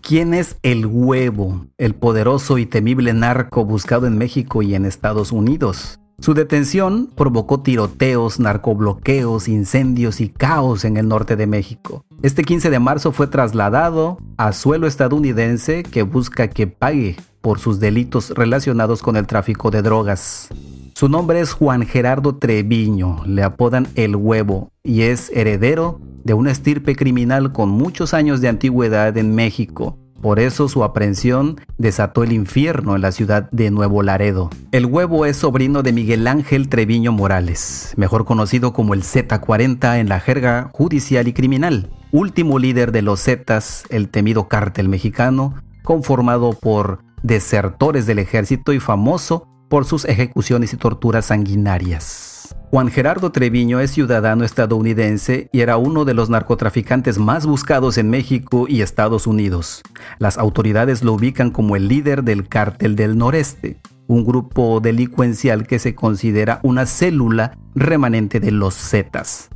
¿Quién 0.00 0.32
es 0.32 0.56
el 0.62 0.86
huevo, 0.86 1.66
el 1.76 1.94
poderoso 1.94 2.56
y 2.56 2.64
temible 2.64 3.12
narco 3.12 3.66
buscado 3.66 4.06
en 4.06 4.16
México 4.16 4.62
y 4.62 4.74
en 4.74 4.86
Estados 4.86 5.30
Unidos? 5.30 5.99
Su 6.20 6.34
detención 6.34 7.08
provocó 7.16 7.60
tiroteos, 7.60 8.38
narcobloqueos, 8.38 9.48
incendios 9.48 10.20
y 10.20 10.28
caos 10.28 10.84
en 10.84 10.98
el 10.98 11.08
norte 11.08 11.34
de 11.34 11.46
México. 11.46 12.04
Este 12.22 12.44
15 12.44 12.68
de 12.68 12.78
marzo 12.78 13.12
fue 13.12 13.26
trasladado 13.26 14.18
a 14.36 14.52
suelo 14.52 14.86
estadounidense 14.86 15.82
que 15.82 16.02
busca 16.02 16.48
que 16.48 16.66
pague 16.66 17.16
por 17.40 17.58
sus 17.58 17.80
delitos 17.80 18.30
relacionados 18.30 19.00
con 19.00 19.16
el 19.16 19.26
tráfico 19.26 19.70
de 19.70 19.80
drogas. 19.80 20.48
Su 20.94 21.08
nombre 21.08 21.40
es 21.40 21.54
Juan 21.54 21.86
Gerardo 21.86 22.36
Treviño, 22.36 23.22
le 23.24 23.42
apodan 23.42 23.88
el 23.94 24.14
huevo 24.14 24.70
y 24.84 25.02
es 25.02 25.30
heredero 25.30 26.02
de 26.22 26.34
una 26.34 26.50
estirpe 26.50 26.96
criminal 26.96 27.52
con 27.52 27.70
muchos 27.70 28.12
años 28.12 28.42
de 28.42 28.48
antigüedad 28.48 29.16
en 29.16 29.34
México. 29.34 29.96
Por 30.20 30.38
eso 30.38 30.68
su 30.68 30.84
aprehensión 30.84 31.60
desató 31.78 32.22
el 32.22 32.32
infierno 32.32 32.94
en 32.94 33.02
la 33.02 33.10
ciudad 33.10 33.50
de 33.52 33.70
Nuevo 33.70 34.02
Laredo. 34.02 34.50
El 34.70 34.84
huevo 34.84 35.24
es 35.24 35.38
sobrino 35.38 35.82
de 35.82 35.92
Miguel 35.92 36.26
Ángel 36.26 36.68
Treviño 36.68 37.10
Morales, 37.10 37.94
mejor 37.96 38.26
conocido 38.26 38.74
como 38.74 38.92
el 38.92 39.02
Z40 39.02 39.98
en 39.98 40.10
la 40.10 40.20
jerga 40.20 40.68
judicial 40.72 41.26
y 41.26 41.32
criminal, 41.32 41.88
último 42.12 42.58
líder 42.58 42.92
de 42.92 43.00
los 43.00 43.22
Zetas, 43.22 43.84
el 43.88 44.10
temido 44.10 44.46
cártel 44.46 44.90
mexicano, 44.90 45.54
conformado 45.82 46.52
por 46.52 47.02
desertores 47.22 48.04
del 48.04 48.18
ejército 48.18 48.74
y 48.74 48.80
famoso 48.80 49.46
por 49.70 49.86
sus 49.86 50.04
ejecuciones 50.04 50.74
y 50.74 50.76
torturas 50.76 51.26
sanguinarias. 51.26 52.29
Juan 52.70 52.86
Gerardo 52.86 53.32
Treviño 53.32 53.80
es 53.80 53.90
ciudadano 53.90 54.44
estadounidense 54.44 55.48
y 55.52 55.58
era 55.58 55.76
uno 55.76 56.04
de 56.04 56.14
los 56.14 56.30
narcotraficantes 56.30 57.18
más 57.18 57.44
buscados 57.44 57.98
en 57.98 58.08
México 58.10 58.66
y 58.68 58.82
Estados 58.82 59.26
Unidos. 59.26 59.82
Las 60.20 60.38
autoridades 60.38 61.02
lo 61.02 61.14
ubican 61.14 61.50
como 61.50 61.74
el 61.74 61.88
líder 61.88 62.22
del 62.22 62.46
Cártel 62.46 62.94
del 62.94 63.18
Noreste, 63.18 63.80
un 64.06 64.24
grupo 64.24 64.78
delincuencial 64.78 65.66
que 65.66 65.80
se 65.80 65.96
considera 65.96 66.60
una 66.62 66.86
célula 66.86 67.58
remanente 67.74 68.38
de 68.38 68.52
los 68.52 68.74
Zetas. 68.74 69.50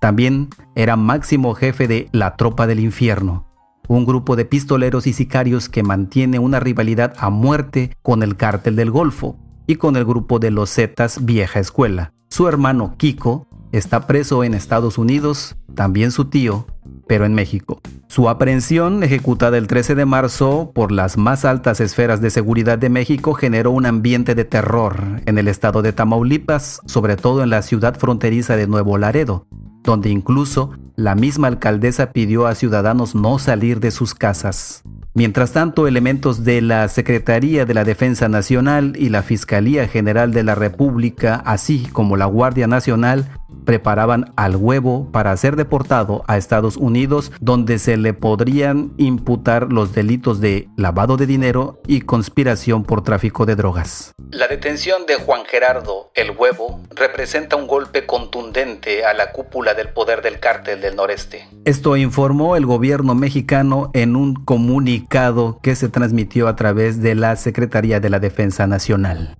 También 0.00 0.48
era 0.76 0.94
máximo 0.94 1.54
jefe 1.54 1.88
de 1.88 2.08
la 2.12 2.36
Tropa 2.36 2.68
del 2.68 2.78
Infierno, 2.78 3.48
un 3.88 4.06
grupo 4.06 4.36
de 4.36 4.44
pistoleros 4.44 5.08
y 5.08 5.12
sicarios 5.12 5.68
que 5.68 5.82
mantiene 5.82 6.38
una 6.38 6.60
rivalidad 6.60 7.14
a 7.18 7.30
muerte 7.30 7.96
con 8.02 8.22
el 8.22 8.36
Cártel 8.36 8.76
del 8.76 8.92
Golfo 8.92 9.36
y 9.66 9.74
con 9.74 9.96
el 9.96 10.04
grupo 10.04 10.38
de 10.38 10.52
los 10.52 10.72
Zetas 10.72 11.24
Vieja 11.24 11.58
Escuela. 11.58 12.12
Su 12.32 12.46
hermano 12.46 12.94
Kiko 12.96 13.48
está 13.72 14.06
preso 14.06 14.44
en 14.44 14.54
Estados 14.54 14.98
Unidos, 14.98 15.56
también 15.74 16.12
su 16.12 16.26
tío, 16.26 16.64
pero 17.08 17.26
en 17.26 17.34
México. 17.34 17.80
Su 18.06 18.28
aprehensión, 18.28 19.02
ejecutada 19.02 19.58
el 19.58 19.66
13 19.66 19.96
de 19.96 20.04
marzo 20.04 20.70
por 20.72 20.92
las 20.92 21.18
más 21.18 21.44
altas 21.44 21.80
esferas 21.80 22.20
de 22.20 22.30
seguridad 22.30 22.78
de 22.78 22.88
México, 22.88 23.34
generó 23.34 23.72
un 23.72 23.84
ambiente 23.84 24.36
de 24.36 24.44
terror 24.44 25.20
en 25.26 25.38
el 25.38 25.48
estado 25.48 25.82
de 25.82 25.92
Tamaulipas, 25.92 26.80
sobre 26.86 27.16
todo 27.16 27.42
en 27.42 27.50
la 27.50 27.62
ciudad 27.62 27.98
fronteriza 27.98 28.54
de 28.54 28.68
Nuevo 28.68 28.96
Laredo, 28.96 29.48
donde 29.82 30.08
incluso 30.10 30.70
la 30.94 31.16
misma 31.16 31.48
alcaldesa 31.48 32.12
pidió 32.12 32.46
a 32.46 32.54
ciudadanos 32.54 33.16
no 33.16 33.40
salir 33.40 33.80
de 33.80 33.90
sus 33.90 34.14
casas. 34.14 34.84
Mientras 35.12 35.52
tanto, 35.52 35.88
elementos 35.88 36.44
de 36.44 36.60
la 36.60 36.86
Secretaría 36.86 37.64
de 37.66 37.74
la 37.74 37.82
Defensa 37.82 38.28
Nacional 38.28 38.94
y 38.96 39.08
la 39.08 39.22
Fiscalía 39.22 39.88
General 39.88 40.32
de 40.32 40.44
la 40.44 40.54
República, 40.54 41.42
así 41.44 41.88
como 41.92 42.16
la 42.16 42.26
Guardia 42.26 42.68
Nacional, 42.68 43.39
preparaban 43.70 44.32
al 44.34 44.56
huevo 44.56 45.12
para 45.12 45.36
ser 45.36 45.54
deportado 45.54 46.24
a 46.26 46.36
Estados 46.36 46.76
Unidos, 46.76 47.30
donde 47.38 47.78
se 47.78 47.96
le 47.96 48.14
podrían 48.14 48.92
imputar 48.96 49.72
los 49.72 49.94
delitos 49.94 50.40
de 50.40 50.66
lavado 50.76 51.16
de 51.16 51.26
dinero 51.26 51.80
y 51.86 52.00
conspiración 52.00 52.82
por 52.82 53.04
tráfico 53.04 53.46
de 53.46 53.54
drogas. 53.54 54.10
La 54.32 54.48
detención 54.48 55.06
de 55.06 55.14
Juan 55.14 55.44
Gerardo 55.44 56.10
el 56.16 56.32
Huevo 56.32 56.80
representa 56.96 57.54
un 57.54 57.68
golpe 57.68 58.06
contundente 58.06 59.04
a 59.04 59.14
la 59.14 59.30
cúpula 59.30 59.74
del 59.74 59.90
poder 59.90 60.20
del 60.20 60.40
cártel 60.40 60.80
del 60.80 60.96
noreste. 60.96 61.46
Esto 61.64 61.96
informó 61.96 62.56
el 62.56 62.66
gobierno 62.66 63.14
mexicano 63.14 63.92
en 63.94 64.16
un 64.16 64.34
comunicado 64.34 65.60
que 65.62 65.76
se 65.76 65.88
transmitió 65.88 66.48
a 66.48 66.56
través 66.56 67.00
de 67.00 67.14
la 67.14 67.36
Secretaría 67.36 68.00
de 68.00 68.10
la 68.10 68.18
Defensa 68.18 68.66
Nacional. 68.66 69.36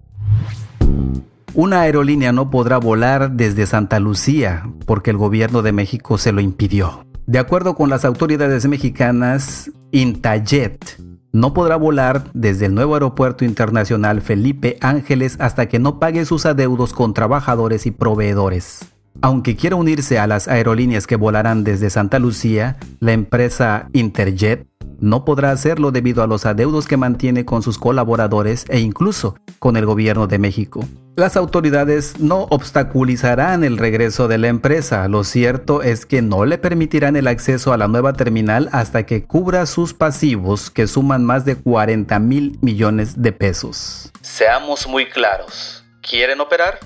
Una 1.54 1.80
aerolínea 1.80 2.30
no 2.30 2.48
podrá 2.48 2.78
volar 2.78 3.32
desde 3.32 3.66
Santa 3.66 3.98
Lucía 3.98 4.70
porque 4.86 5.10
el 5.10 5.16
gobierno 5.16 5.62
de 5.62 5.72
México 5.72 6.16
se 6.16 6.30
lo 6.30 6.40
impidió. 6.40 7.04
De 7.26 7.40
acuerdo 7.40 7.74
con 7.74 7.90
las 7.90 8.04
autoridades 8.04 8.66
mexicanas, 8.66 9.70
Intajet 9.90 11.00
no 11.32 11.52
podrá 11.52 11.76
volar 11.76 12.24
desde 12.34 12.66
el 12.66 12.74
nuevo 12.74 12.94
aeropuerto 12.94 13.44
internacional 13.44 14.20
Felipe 14.20 14.78
Ángeles 14.80 15.36
hasta 15.40 15.66
que 15.66 15.80
no 15.80 15.98
pague 15.98 16.24
sus 16.24 16.46
adeudos 16.46 16.92
con 16.92 17.14
trabajadores 17.14 17.84
y 17.86 17.90
proveedores. 17.90 18.80
Aunque 19.20 19.56
quiera 19.56 19.76
unirse 19.76 20.18
a 20.18 20.28
las 20.28 20.46
aerolíneas 20.46 21.06
que 21.06 21.16
volarán 21.16 21.64
desde 21.64 21.90
Santa 21.90 22.20
Lucía, 22.20 22.78
la 23.00 23.12
empresa 23.12 23.88
Interjet 23.92 24.69
no 25.00 25.24
podrá 25.24 25.50
hacerlo 25.50 25.90
debido 25.90 26.22
a 26.22 26.26
los 26.26 26.46
adeudos 26.46 26.86
que 26.86 26.96
mantiene 26.96 27.44
con 27.44 27.62
sus 27.62 27.78
colaboradores 27.78 28.64
e 28.68 28.80
incluso 28.80 29.36
con 29.58 29.76
el 29.76 29.86
gobierno 29.86 30.26
de 30.26 30.38
México. 30.38 30.84
Las 31.16 31.36
autoridades 31.36 32.18
no 32.18 32.46
obstaculizarán 32.50 33.64
el 33.64 33.78
regreso 33.78 34.28
de 34.28 34.38
la 34.38 34.48
empresa, 34.48 35.06
lo 35.08 35.24
cierto 35.24 35.82
es 35.82 36.06
que 36.06 36.22
no 36.22 36.44
le 36.44 36.56
permitirán 36.56 37.16
el 37.16 37.26
acceso 37.26 37.72
a 37.72 37.76
la 37.76 37.88
nueva 37.88 38.12
terminal 38.14 38.68
hasta 38.72 39.04
que 39.04 39.24
cubra 39.24 39.66
sus 39.66 39.92
pasivos 39.92 40.70
que 40.70 40.86
suman 40.86 41.24
más 41.24 41.44
de 41.44 41.56
40 41.56 42.18
mil 42.20 42.58
millones 42.62 43.20
de 43.20 43.32
pesos. 43.32 44.10
Seamos 44.22 44.86
muy 44.86 45.08
claros, 45.08 45.84
¿quieren 46.00 46.40
operar? 46.40 46.78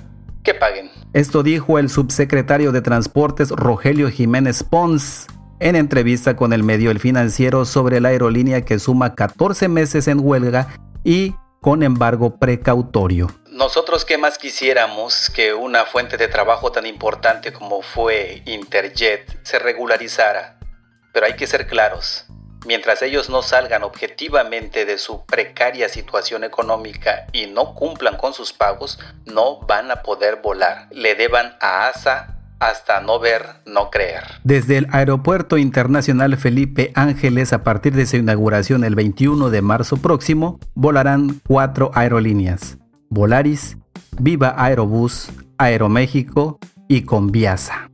Que 0.42 0.55
paguen. 0.55 0.90
Esto 1.12 1.42
dijo 1.42 1.79
el 1.79 1.88
subsecretario 1.88 2.72
de 2.72 2.83
Transportes 2.83 3.50
Rogelio 3.50 4.11
Jiménez 4.11 4.62
Pons 4.62 5.27
en 5.61 5.77
entrevista 5.77 6.37
con 6.37 6.53
el 6.53 6.62
medio 6.62 6.90
El 6.90 7.01
Financiero 7.01 7.64
sobre 7.64 8.01
la 8.01 8.11
aerolínea 8.11 8.64
que 8.64 8.79
suma 8.79 9.14
14 9.14 9.69
meses 9.69 10.09
en 10.09 10.21
huelga 10.21 10.69
y 11.05 11.35
con 11.61 11.83
embargo 11.83 12.38
precautorio. 12.38 13.29
Nosotros 13.51 14.05
qué 14.05 14.19
más 14.19 14.37
quisiéramos 14.37 15.31
que 15.31 15.55
una 15.55 15.85
fuente 15.87 16.17
de 16.17 16.29
trabajo 16.29 16.73
tan 16.73 16.87
importante 16.87 17.53
como 17.53 17.83
fue 17.83 18.43
Interjet 18.47 19.38
se 19.45 19.59
regularizara. 19.59 20.59
Pero 21.12 21.27
hay 21.27 21.37
que 21.37 21.47
ser 21.47 21.69
claros, 21.69 22.27
mientras 22.67 23.01
ellos 23.03 23.31
no 23.31 23.43
salgan 23.43 23.85
objetivamente 23.85 24.85
de 24.85 24.99
su 24.99 25.25
precaria 25.25 25.88
situación 25.88 26.45
económica 26.45 27.27
y 27.33 27.47
no 27.47 27.75
cumplan 27.75 28.17
con 28.17 28.35
sus 28.35 28.53
pagos, 28.53 28.99
no 29.25 29.61
van 29.61 29.90
a 29.90 30.03
poder 30.03 30.40
volar. 30.43 30.88
Le 30.90 31.14
deban 31.14 31.57
a 31.61 31.87
ASA 31.87 32.34
hasta 32.61 33.01
no 33.01 33.21
ver, 33.21 33.43
no 33.67 33.90
creer. 33.90 34.23
Desde 34.43 34.79
el 34.79 34.87
Aeropuerto 34.90 35.59
Internacional 35.59 36.37
Felipe 36.37 36.93
Ángeles, 36.95 37.53
a 37.53 37.62
partir 37.62 37.95
de 37.95 38.07
su 38.07 38.17
inauguración 38.17 38.85
el 38.85 38.95
21 38.95 39.51
de 39.51 39.62
marzo 39.62 39.97
próximo, 39.97 40.59
volarán 40.75 41.40
cuatro 41.47 41.90
aerolíneas: 41.95 42.79
Volaris, 43.11 43.77
Viva 44.19 44.55
Aerobús, 44.57 45.31
Aeroméxico 45.59 46.59
y 46.88 47.03
Conviasa. 47.03 47.90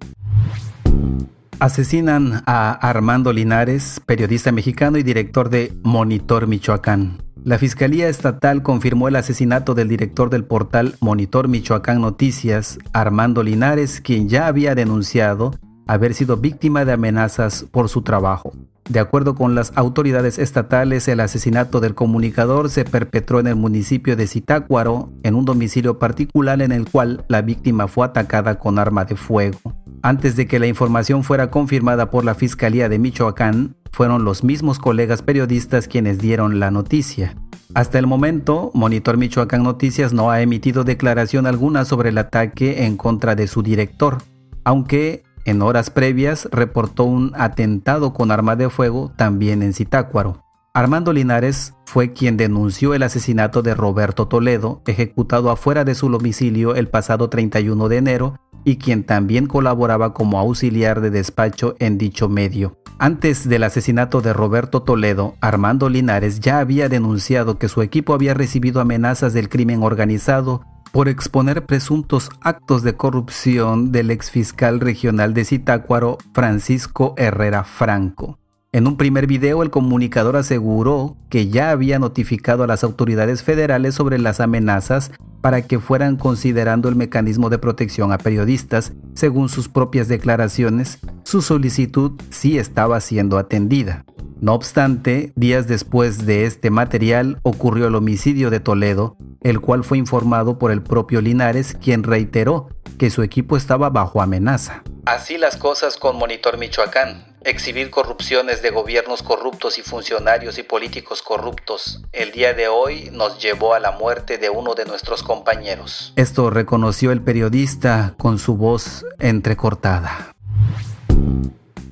Asesinan 1.59 2.43
a 2.47 2.73
Armando 2.73 3.33
Linares, 3.33 4.01
periodista 4.07 4.51
mexicano 4.51 4.97
y 4.97 5.03
director 5.03 5.51
de 5.51 5.73
Monitor 5.83 6.47
Michoacán. 6.47 7.23
La 7.43 7.59
Fiscalía 7.59 8.09
Estatal 8.09 8.63
confirmó 8.63 9.09
el 9.09 9.17
asesinato 9.17 9.75
del 9.75 9.89
director 9.89 10.29
del 10.29 10.45
portal 10.45 10.97
Monitor 11.01 11.49
Michoacán 11.49 12.03
Noticias, 12.03 12.79
Armando 12.93 13.43
Linares, 13.43 14.03
quien 14.03 14.29
ya 14.29 14.47
había 14.47 14.75
denunciado 14.75 15.53
haber 15.87 16.13
sido 16.13 16.37
víctima 16.37 16.85
de 16.85 16.93
amenazas 16.93 17.65
por 17.71 17.89
su 17.89 18.03
trabajo. 18.03 18.53
De 18.91 19.01
acuerdo 19.01 19.35
con 19.35 19.55
las 19.55 19.73
autoridades 19.75 20.39
estatales, 20.39 21.09
el 21.09 21.21
asesinato 21.21 21.81
del 21.81 21.95
comunicador 21.95 22.69
se 22.69 22.85
perpetró 22.85 23.41
en 23.41 23.47
el 23.47 23.57
municipio 23.57 24.17
de 24.17 24.27
Zitácuaro, 24.27 25.11
en 25.23 25.35
un 25.35 25.47
domicilio 25.47 25.99
particular 25.99 26.61
en 26.61 26.73
el 26.73 26.89
cual 26.91 27.25
la 27.29 27.41
víctima 27.41 27.89
fue 27.89 28.05
atacada 28.05 28.59
con 28.59 28.79
arma 28.79 29.07
de 29.07 29.17
fuego. 29.17 29.59
Antes 30.03 30.37
de 30.37 30.47
que 30.47 30.59
la 30.59 30.67
información 30.67 31.25
fuera 31.25 31.51
confirmada 31.51 32.11
por 32.11 32.25
la 32.25 32.35
Fiscalía 32.35 32.89
de 32.89 32.99
Michoacán, 32.99 33.77
fueron 33.93 34.25
los 34.25 34.45
mismos 34.45 34.79
colegas 34.79 35.23
periodistas 35.23 35.89
quienes 35.89 36.19
dieron 36.19 36.61
la 36.61 36.71
noticia. 36.71 37.37
Hasta 37.75 37.99
el 37.99 38.07
momento, 38.07 38.71
Monitor 38.75 39.17
Michoacán 39.17 39.63
Noticias 39.63 40.13
no 40.13 40.31
ha 40.31 40.41
emitido 40.41 40.83
declaración 40.83 41.47
alguna 41.47 41.85
sobre 41.85 42.09
el 42.09 42.19
ataque 42.19 42.85
en 42.85 42.97
contra 42.97 43.37
de 43.37 43.47
su 43.47 43.63
director, 43.63 44.19
aunque 44.65 45.23
en 45.45 45.63
horas 45.63 45.91
previas 45.91 46.49
reportó 46.53 47.05
un 47.05 47.33
atentado 47.37 48.13
con 48.13 48.31
arma 48.31 48.57
de 48.57 48.71
fuego 48.71 49.13
también 49.17 49.63
en 49.63 49.73
Zitácuaro. 49.73 50.45
Armando 50.73 51.13
Linares 51.13 51.75
fue 51.85 52.13
quien 52.13 52.37
denunció 52.37 52.95
el 52.95 53.03
asesinato 53.03 53.61
de 53.61 53.75
Roberto 53.75 54.29
Toledo, 54.29 54.83
ejecutado 54.87 55.51
afuera 55.51 55.85
de 55.85 55.97
su 55.97 56.09
domicilio 56.09 56.77
el 56.77 56.87
pasado 56.87 57.29
31 57.29 57.89
de 57.89 57.97
enero, 57.97 58.37
y 58.63 58.77
quien 58.77 59.03
también 59.03 59.47
colaboraba 59.47 60.15
como 60.15 60.39
auxiliar 60.39 61.01
de 61.01 61.11
despacho 61.11 61.75
en 61.81 61.99
dicho 61.99 62.29
medio. 62.29 62.77
Antes 63.01 63.49
del 63.49 63.65
asesinato 63.65 64.21
de 64.21 64.33
Roberto 64.33 64.83
Toledo, 64.83 65.35
Armando 65.41 65.89
Linares 65.89 66.39
ya 66.39 66.61
había 66.61 66.89
denunciado 66.89 67.59
que 67.59 67.69
su 67.69 67.83
equipo 67.83 68.15
había 68.15 68.35
recibido 68.35 68.81
amenazas 68.81 69.33
del 69.33 69.49
crimen 69.49 69.83
organizado 69.83 70.61
por 70.93 71.09
exponer 71.09 71.67
presuntos 71.67 72.31
actos 72.43 72.85
de 72.85 72.95
corrupción 72.95 73.91
del 73.91 74.13
exfiscal 74.13 74.79
regional 74.79 75.35
de 75.35 75.45
Zitácuaro, 75.45 76.19
Francisco 76.33 77.15
Herrera 77.17 77.65
Franco. 77.65 78.40
En 78.73 78.87
un 78.87 78.97
primer 78.97 79.27
video, 79.27 79.65
el 79.65 79.71
comunicador 79.71 80.37
aseguró 80.37 81.17
que 81.29 81.49
ya 81.49 81.73
había 81.73 81.99
notificado 81.99 82.63
a 82.63 82.69
las 82.69 82.85
autoridades 82.85 83.43
federales 83.43 83.97
sobre 83.97 84.17
las 84.21 84.39
amenazas 84.39 85.11
para 85.41 85.63
que 85.63 85.81
fueran 85.81 86.17
considerando 86.17 86.89
el 86.89 86.95
mecanismo 86.95 87.51
de 87.51 87.59
protección 87.59 88.13
a 88.13 88.19
periodistas. 88.19 88.93
Según 89.15 89.49
sus 89.49 89.69
propias 89.69 90.07
declaraciones, 90.07 91.01
su 91.25 91.43
solicitud 91.43 92.13
sí 92.31 92.59
estaba 92.59 93.01
siendo 93.01 93.39
atendida. 93.39 94.05
No 94.41 94.55
obstante, 94.55 95.33
días 95.35 95.67
después 95.67 96.25
de 96.25 96.45
este 96.45 96.71
material 96.71 97.41
ocurrió 97.43 97.89
el 97.89 97.97
homicidio 97.97 98.51
de 98.51 98.61
Toledo, 98.61 99.17
el 99.41 99.61
cual 99.61 99.83
fue 99.83 99.99
informado 99.99 100.61
por 100.61 100.71
el 100.71 100.81
propio 100.81 101.21
Linares, 101.21 101.75
quien 101.75 102.05
reiteró 102.05 102.69
que 102.99 103.11
su 103.11 103.25
equipo 103.25 103.57
estaba 103.57 103.91
bajo 103.91 104.23
amenaza. 104.23 104.85
Así 105.07 105.39
las 105.39 105.57
cosas 105.57 105.97
con 105.97 106.17
Monitor 106.17 106.57
Michoacán. 106.57 107.30
Exhibir 107.43 107.91
corrupciones 107.91 108.61
de 108.61 108.71
gobiernos 108.71 109.23
corruptos 109.23 109.79
y 109.79 109.83
funcionarios 109.83 110.59
y 110.59 110.63
políticos 110.63 111.23
corruptos 111.23 112.03
el 112.13 112.33
día 112.33 112.53
de 112.53 112.69
hoy 112.69 113.09
nos 113.13 113.41
llevó 113.43 113.73
a 113.73 113.81
la 113.81 113.93
muerte 113.93 114.37
de 114.37 114.51
uno 114.51 114.75
de 114.75 114.85
nuestros 114.85 115.23
compañeros. 115.23 116.13
Esto 116.17 116.51
reconoció 116.51 117.13
el 117.13 117.23
periodista 117.23 118.15
con 118.19 118.39
su 118.39 118.57
voz 118.57 119.07
entrecortada. 119.19 120.35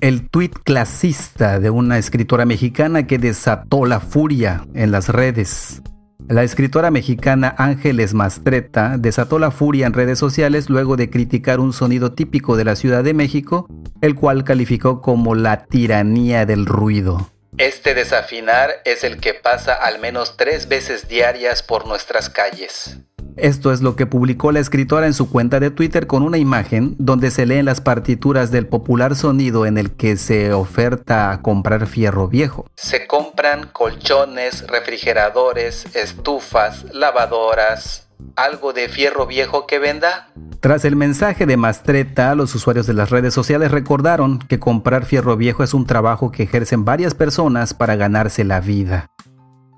El 0.01 0.29
tuit 0.29 0.53
clasista 0.63 1.59
de 1.59 1.71
una 1.71 1.97
escritora 1.97 2.45
mexicana 2.45 3.07
que 3.07 3.17
desató 3.17 3.85
la 3.85 3.99
furia 3.99 4.67
en 4.75 4.91
las 4.91 5.09
redes. 5.09 5.81
La 6.29 6.43
escritora 6.43 6.91
mexicana 6.91 7.55
Ángeles 7.57 8.13
Mastreta 8.13 8.97
desató 8.99 9.39
la 9.39 9.49
furia 9.49 9.87
en 9.87 9.93
redes 9.93 10.19
sociales 10.19 10.69
luego 10.69 10.95
de 10.95 11.09
criticar 11.09 11.59
un 11.59 11.73
sonido 11.73 12.11
típico 12.11 12.55
de 12.55 12.65
la 12.65 12.75
Ciudad 12.75 13.03
de 13.03 13.15
México, 13.15 13.67
el 14.01 14.13
cual 14.13 14.43
calificó 14.43 15.01
como 15.01 15.33
la 15.33 15.65
tiranía 15.65 16.45
del 16.45 16.67
ruido. 16.67 17.31
Este 17.57 17.95
desafinar 17.95 18.69
es 18.85 19.03
el 19.03 19.19
que 19.19 19.33
pasa 19.33 19.73
al 19.73 19.97
menos 19.97 20.37
tres 20.37 20.67
veces 20.69 21.07
diarias 21.07 21.63
por 21.63 21.87
nuestras 21.87 22.29
calles. 22.29 22.99
Esto 23.41 23.71
es 23.71 23.81
lo 23.81 23.95
que 23.95 24.05
publicó 24.05 24.51
la 24.51 24.59
escritora 24.59 25.07
en 25.07 25.13
su 25.13 25.29
cuenta 25.29 25.61
de 25.61 25.71
Twitter 25.71 26.07
con 26.07 26.23
una 26.23 26.37
imagen 26.37 26.95
donde 26.97 27.31
se 27.31 27.45
leen 27.45 27.65
las 27.65 27.79
partituras 27.79 28.51
del 28.51 28.67
popular 28.67 29.15
sonido 29.15 29.65
en 29.65 29.77
el 29.77 29.91
que 29.91 30.17
se 30.17 30.51
oferta 30.51 31.31
a 31.31 31.41
comprar 31.41 31.87
fierro 31.87 32.27
viejo. 32.27 32.65
Se 32.75 33.07
compran 33.07 33.69
colchones, 33.71 34.67
refrigeradores, 34.67 35.85
estufas, 35.95 36.85
lavadoras, 36.93 38.09
algo 38.35 38.73
de 38.73 38.89
fierro 38.89 39.25
viejo 39.25 39.65
que 39.67 39.79
venda. 39.79 40.31
Tras 40.59 40.83
el 40.83 40.97
mensaje 40.97 41.45
de 41.45 41.55
Mastreta, 41.55 42.35
los 42.35 42.53
usuarios 42.55 42.87
de 42.87 42.93
las 42.93 43.09
redes 43.09 43.33
sociales 43.33 43.71
recordaron 43.71 44.39
que 44.39 44.59
comprar 44.59 45.05
fierro 45.05 45.37
viejo 45.37 45.63
es 45.63 45.73
un 45.73 45.85
trabajo 45.85 46.31
que 46.31 46.43
ejercen 46.43 46.83
varias 46.83 47.13
personas 47.13 47.73
para 47.73 47.95
ganarse 47.95 48.43
la 48.43 48.59
vida. 48.59 49.07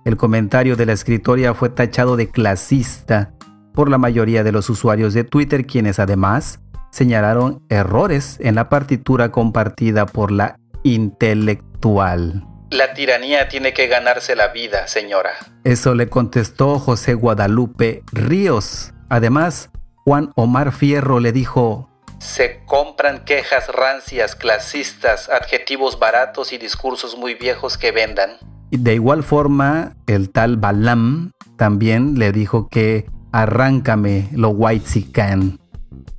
El 0.04 0.18
comentario 0.18 0.76
de 0.76 0.88
la 0.88 0.94
escritora 0.94 1.54
fue 1.54 1.70
tachado 1.70 2.16
de 2.16 2.32
clasista 2.32 3.36
por 3.74 3.90
la 3.90 3.98
mayoría 3.98 4.44
de 4.44 4.52
los 4.52 4.70
usuarios 4.70 5.14
de 5.14 5.24
Twitter, 5.24 5.66
quienes 5.66 6.00
además 6.00 6.60
señalaron 6.92 7.64
errores 7.70 8.38
en 8.42 8.56
la 8.56 8.70
partitura 8.70 9.32
compartida 9.32 10.06
por 10.06 10.32
la 10.32 10.58
intelectual. 10.84 12.46
La 12.70 12.94
tiranía 12.94 13.50
tiene 13.50 13.74
que 13.74 13.88
ganarse 13.88 14.36
la 14.36 14.50
vida, 14.50 14.88
señora. 14.88 15.32
Eso 15.64 15.94
le 15.94 16.08
contestó 16.08 16.80
José 16.80 17.14
Guadalupe 17.16 18.04
Ríos. 18.14 18.94
Además, 19.10 19.70
Juan 20.06 20.32
Omar 20.36 20.72
Fierro 20.72 21.20
le 21.20 21.32
dijo, 21.32 21.90
se 22.20 22.64
compran 22.66 23.26
quejas 23.26 23.68
rancias, 23.68 24.36
clasistas, 24.36 25.28
adjetivos 25.30 26.00
baratos 26.00 26.54
y 26.54 26.58
discursos 26.58 27.18
muy 27.18 27.34
viejos 27.34 27.78
que 27.78 27.92
vendan. 27.92 28.38
De 28.70 28.94
igual 28.94 29.24
forma, 29.24 29.96
el 30.08 30.32
tal 30.32 30.56
Balam 30.56 31.32
también 31.58 32.20
le 32.20 32.32
dijo 32.32 32.70
que 32.70 33.06
arráncame 33.32 34.30
lo 34.34 34.50
white 34.50 34.86
si 34.88 35.04
can. 35.04 35.60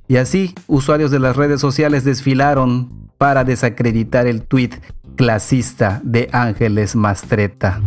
Y 0.07 0.17
así, 0.17 0.53
usuarios 0.67 1.11
de 1.11 1.19
las 1.19 1.35
redes 1.35 1.61
sociales 1.61 2.03
desfilaron 2.03 3.09
para 3.17 3.43
desacreditar 3.43 4.27
el 4.27 4.43
tweet 4.43 4.71
clasista 5.15 6.01
de 6.03 6.29
Ángeles 6.31 6.95
Mastreta. 6.95 7.81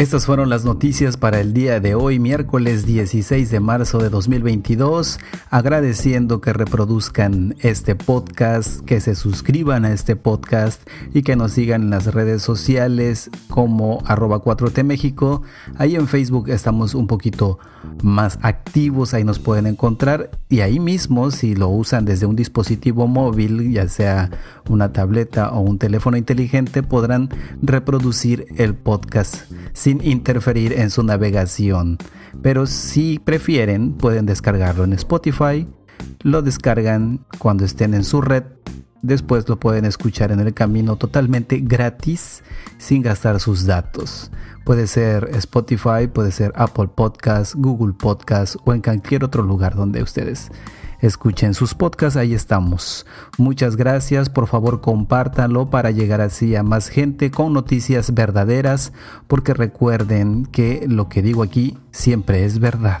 Estas 0.00 0.24
fueron 0.24 0.48
las 0.48 0.64
noticias 0.64 1.18
para 1.18 1.40
el 1.40 1.52
día 1.52 1.78
de 1.78 1.94
hoy, 1.94 2.18
miércoles 2.18 2.86
16 2.86 3.50
de 3.50 3.60
marzo 3.60 3.98
de 3.98 4.08
2022. 4.08 5.18
Agradeciendo 5.50 6.40
que 6.40 6.54
reproduzcan 6.54 7.54
este 7.60 7.94
podcast, 7.96 8.82
que 8.86 9.02
se 9.02 9.14
suscriban 9.14 9.84
a 9.84 9.92
este 9.92 10.16
podcast 10.16 10.88
y 11.12 11.20
que 11.20 11.36
nos 11.36 11.52
sigan 11.52 11.82
en 11.82 11.90
las 11.90 12.06
redes 12.14 12.40
sociales 12.40 13.28
como 13.50 14.02
arroba 14.06 14.42
4T 14.42 14.84
México. 14.84 15.42
Ahí 15.76 15.96
en 15.96 16.08
Facebook 16.08 16.48
estamos 16.48 16.94
un 16.94 17.06
poquito 17.06 17.58
más 18.02 18.38
activos, 18.42 19.14
ahí 19.14 19.24
nos 19.24 19.38
pueden 19.38 19.66
encontrar 19.66 20.30
y 20.48 20.60
ahí 20.60 20.80
mismo 20.80 21.30
si 21.30 21.54
lo 21.54 21.68
usan 21.68 22.04
desde 22.04 22.26
un 22.26 22.36
dispositivo 22.36 23.06
móvil, 23.06 23.70
ya 23.72 23.88
sea 23.88 24.30
una 24.68 24.92
tableta 24.92 25.50
o 25.50 25.60
un 25.60 25.78
teléfono 25.78 26.16
inteligente, 26.16 26.82
podrán 26.82 27.28
reproducir 27.62 28.46
el 28.56 28.74
podcast 28.74 29.50
sin 29.72 30.04
interferir 30.04 30.74
en 30.74 30.90
su 30.90 31.02
navegación. 31.02 31.98
Pero 32.42 32.66
si 32.66 33.18
prefieren, 33.18 33.92
pueden 33.92 34.26
descargarlo 34.26 34.84
en 34.84 34.92
Spotify, 34.92 35.66
lo 36.22 36.42
descargan 36.42 37.24
cuando 37.38 37.64
estén 37.64 37.94
en 37.94 38.04
su 38.04 38.20
red 38.20 38.44
Después 39.02 39.48
lo 39.48 39.58
pueden 39.58 39.84
escuchar 39.86 40.30
en 40.30 40.40
el 40.40 40.52
camino 40.52 40.96
totalmente 40.96 41.60
gratis 41.60 42.42
sin 42.78 43.02
gastar 43.02 43.40
sus 43.40 43.64
datos. 43.64 44.30
Puede 44.64 44.86
ser 44.86 45.30
Spotify, 45.34 46.06
puede 46.12 46.32
ser 46.32 46.52
Apple 46.54 46.88
Podcast, 46.94 47.54
Google 47.54 47.94
Podcast 47.94 48.56
o 48.64 48.74
en 48.74 48.82
cualquier 48.82 49.24
otro 49.24 49.42
lugar 49.42 49.74
donde 49.74 50.02
ustedes 50.02 50.50
escuchen 51.00 51.54
sus 51.54 51.74
podcasts. 51.74 52.16
Ahí 52.16 52.34
estamos. 52.34 53.06
Muchas 53.38 53.76
gracias. 53.76 54.28
Por 54.28 54.46
favor, 54.46 54.80
compártanlo 54.80 55.70
para 55.70 55.90
llegar 55.90 56.20
así 56.20 56.54
a 56.56 56.62
más 56.62 56.88
gente 56.88 57.30
con 57.30 57.52
noticias 57.52 58.14
verdaderas. 58.14 58.92
Porque 59.26 59.54
recuerden 59.54 60.46
que 60.46 60.84
lo 60.88 61.08
que 61.08 61.22
digo 61.22 61.42
aquí 61.42 61.78
siempre 61.90 62.44
es 62.44 62.58
verdad. 62.58 63.00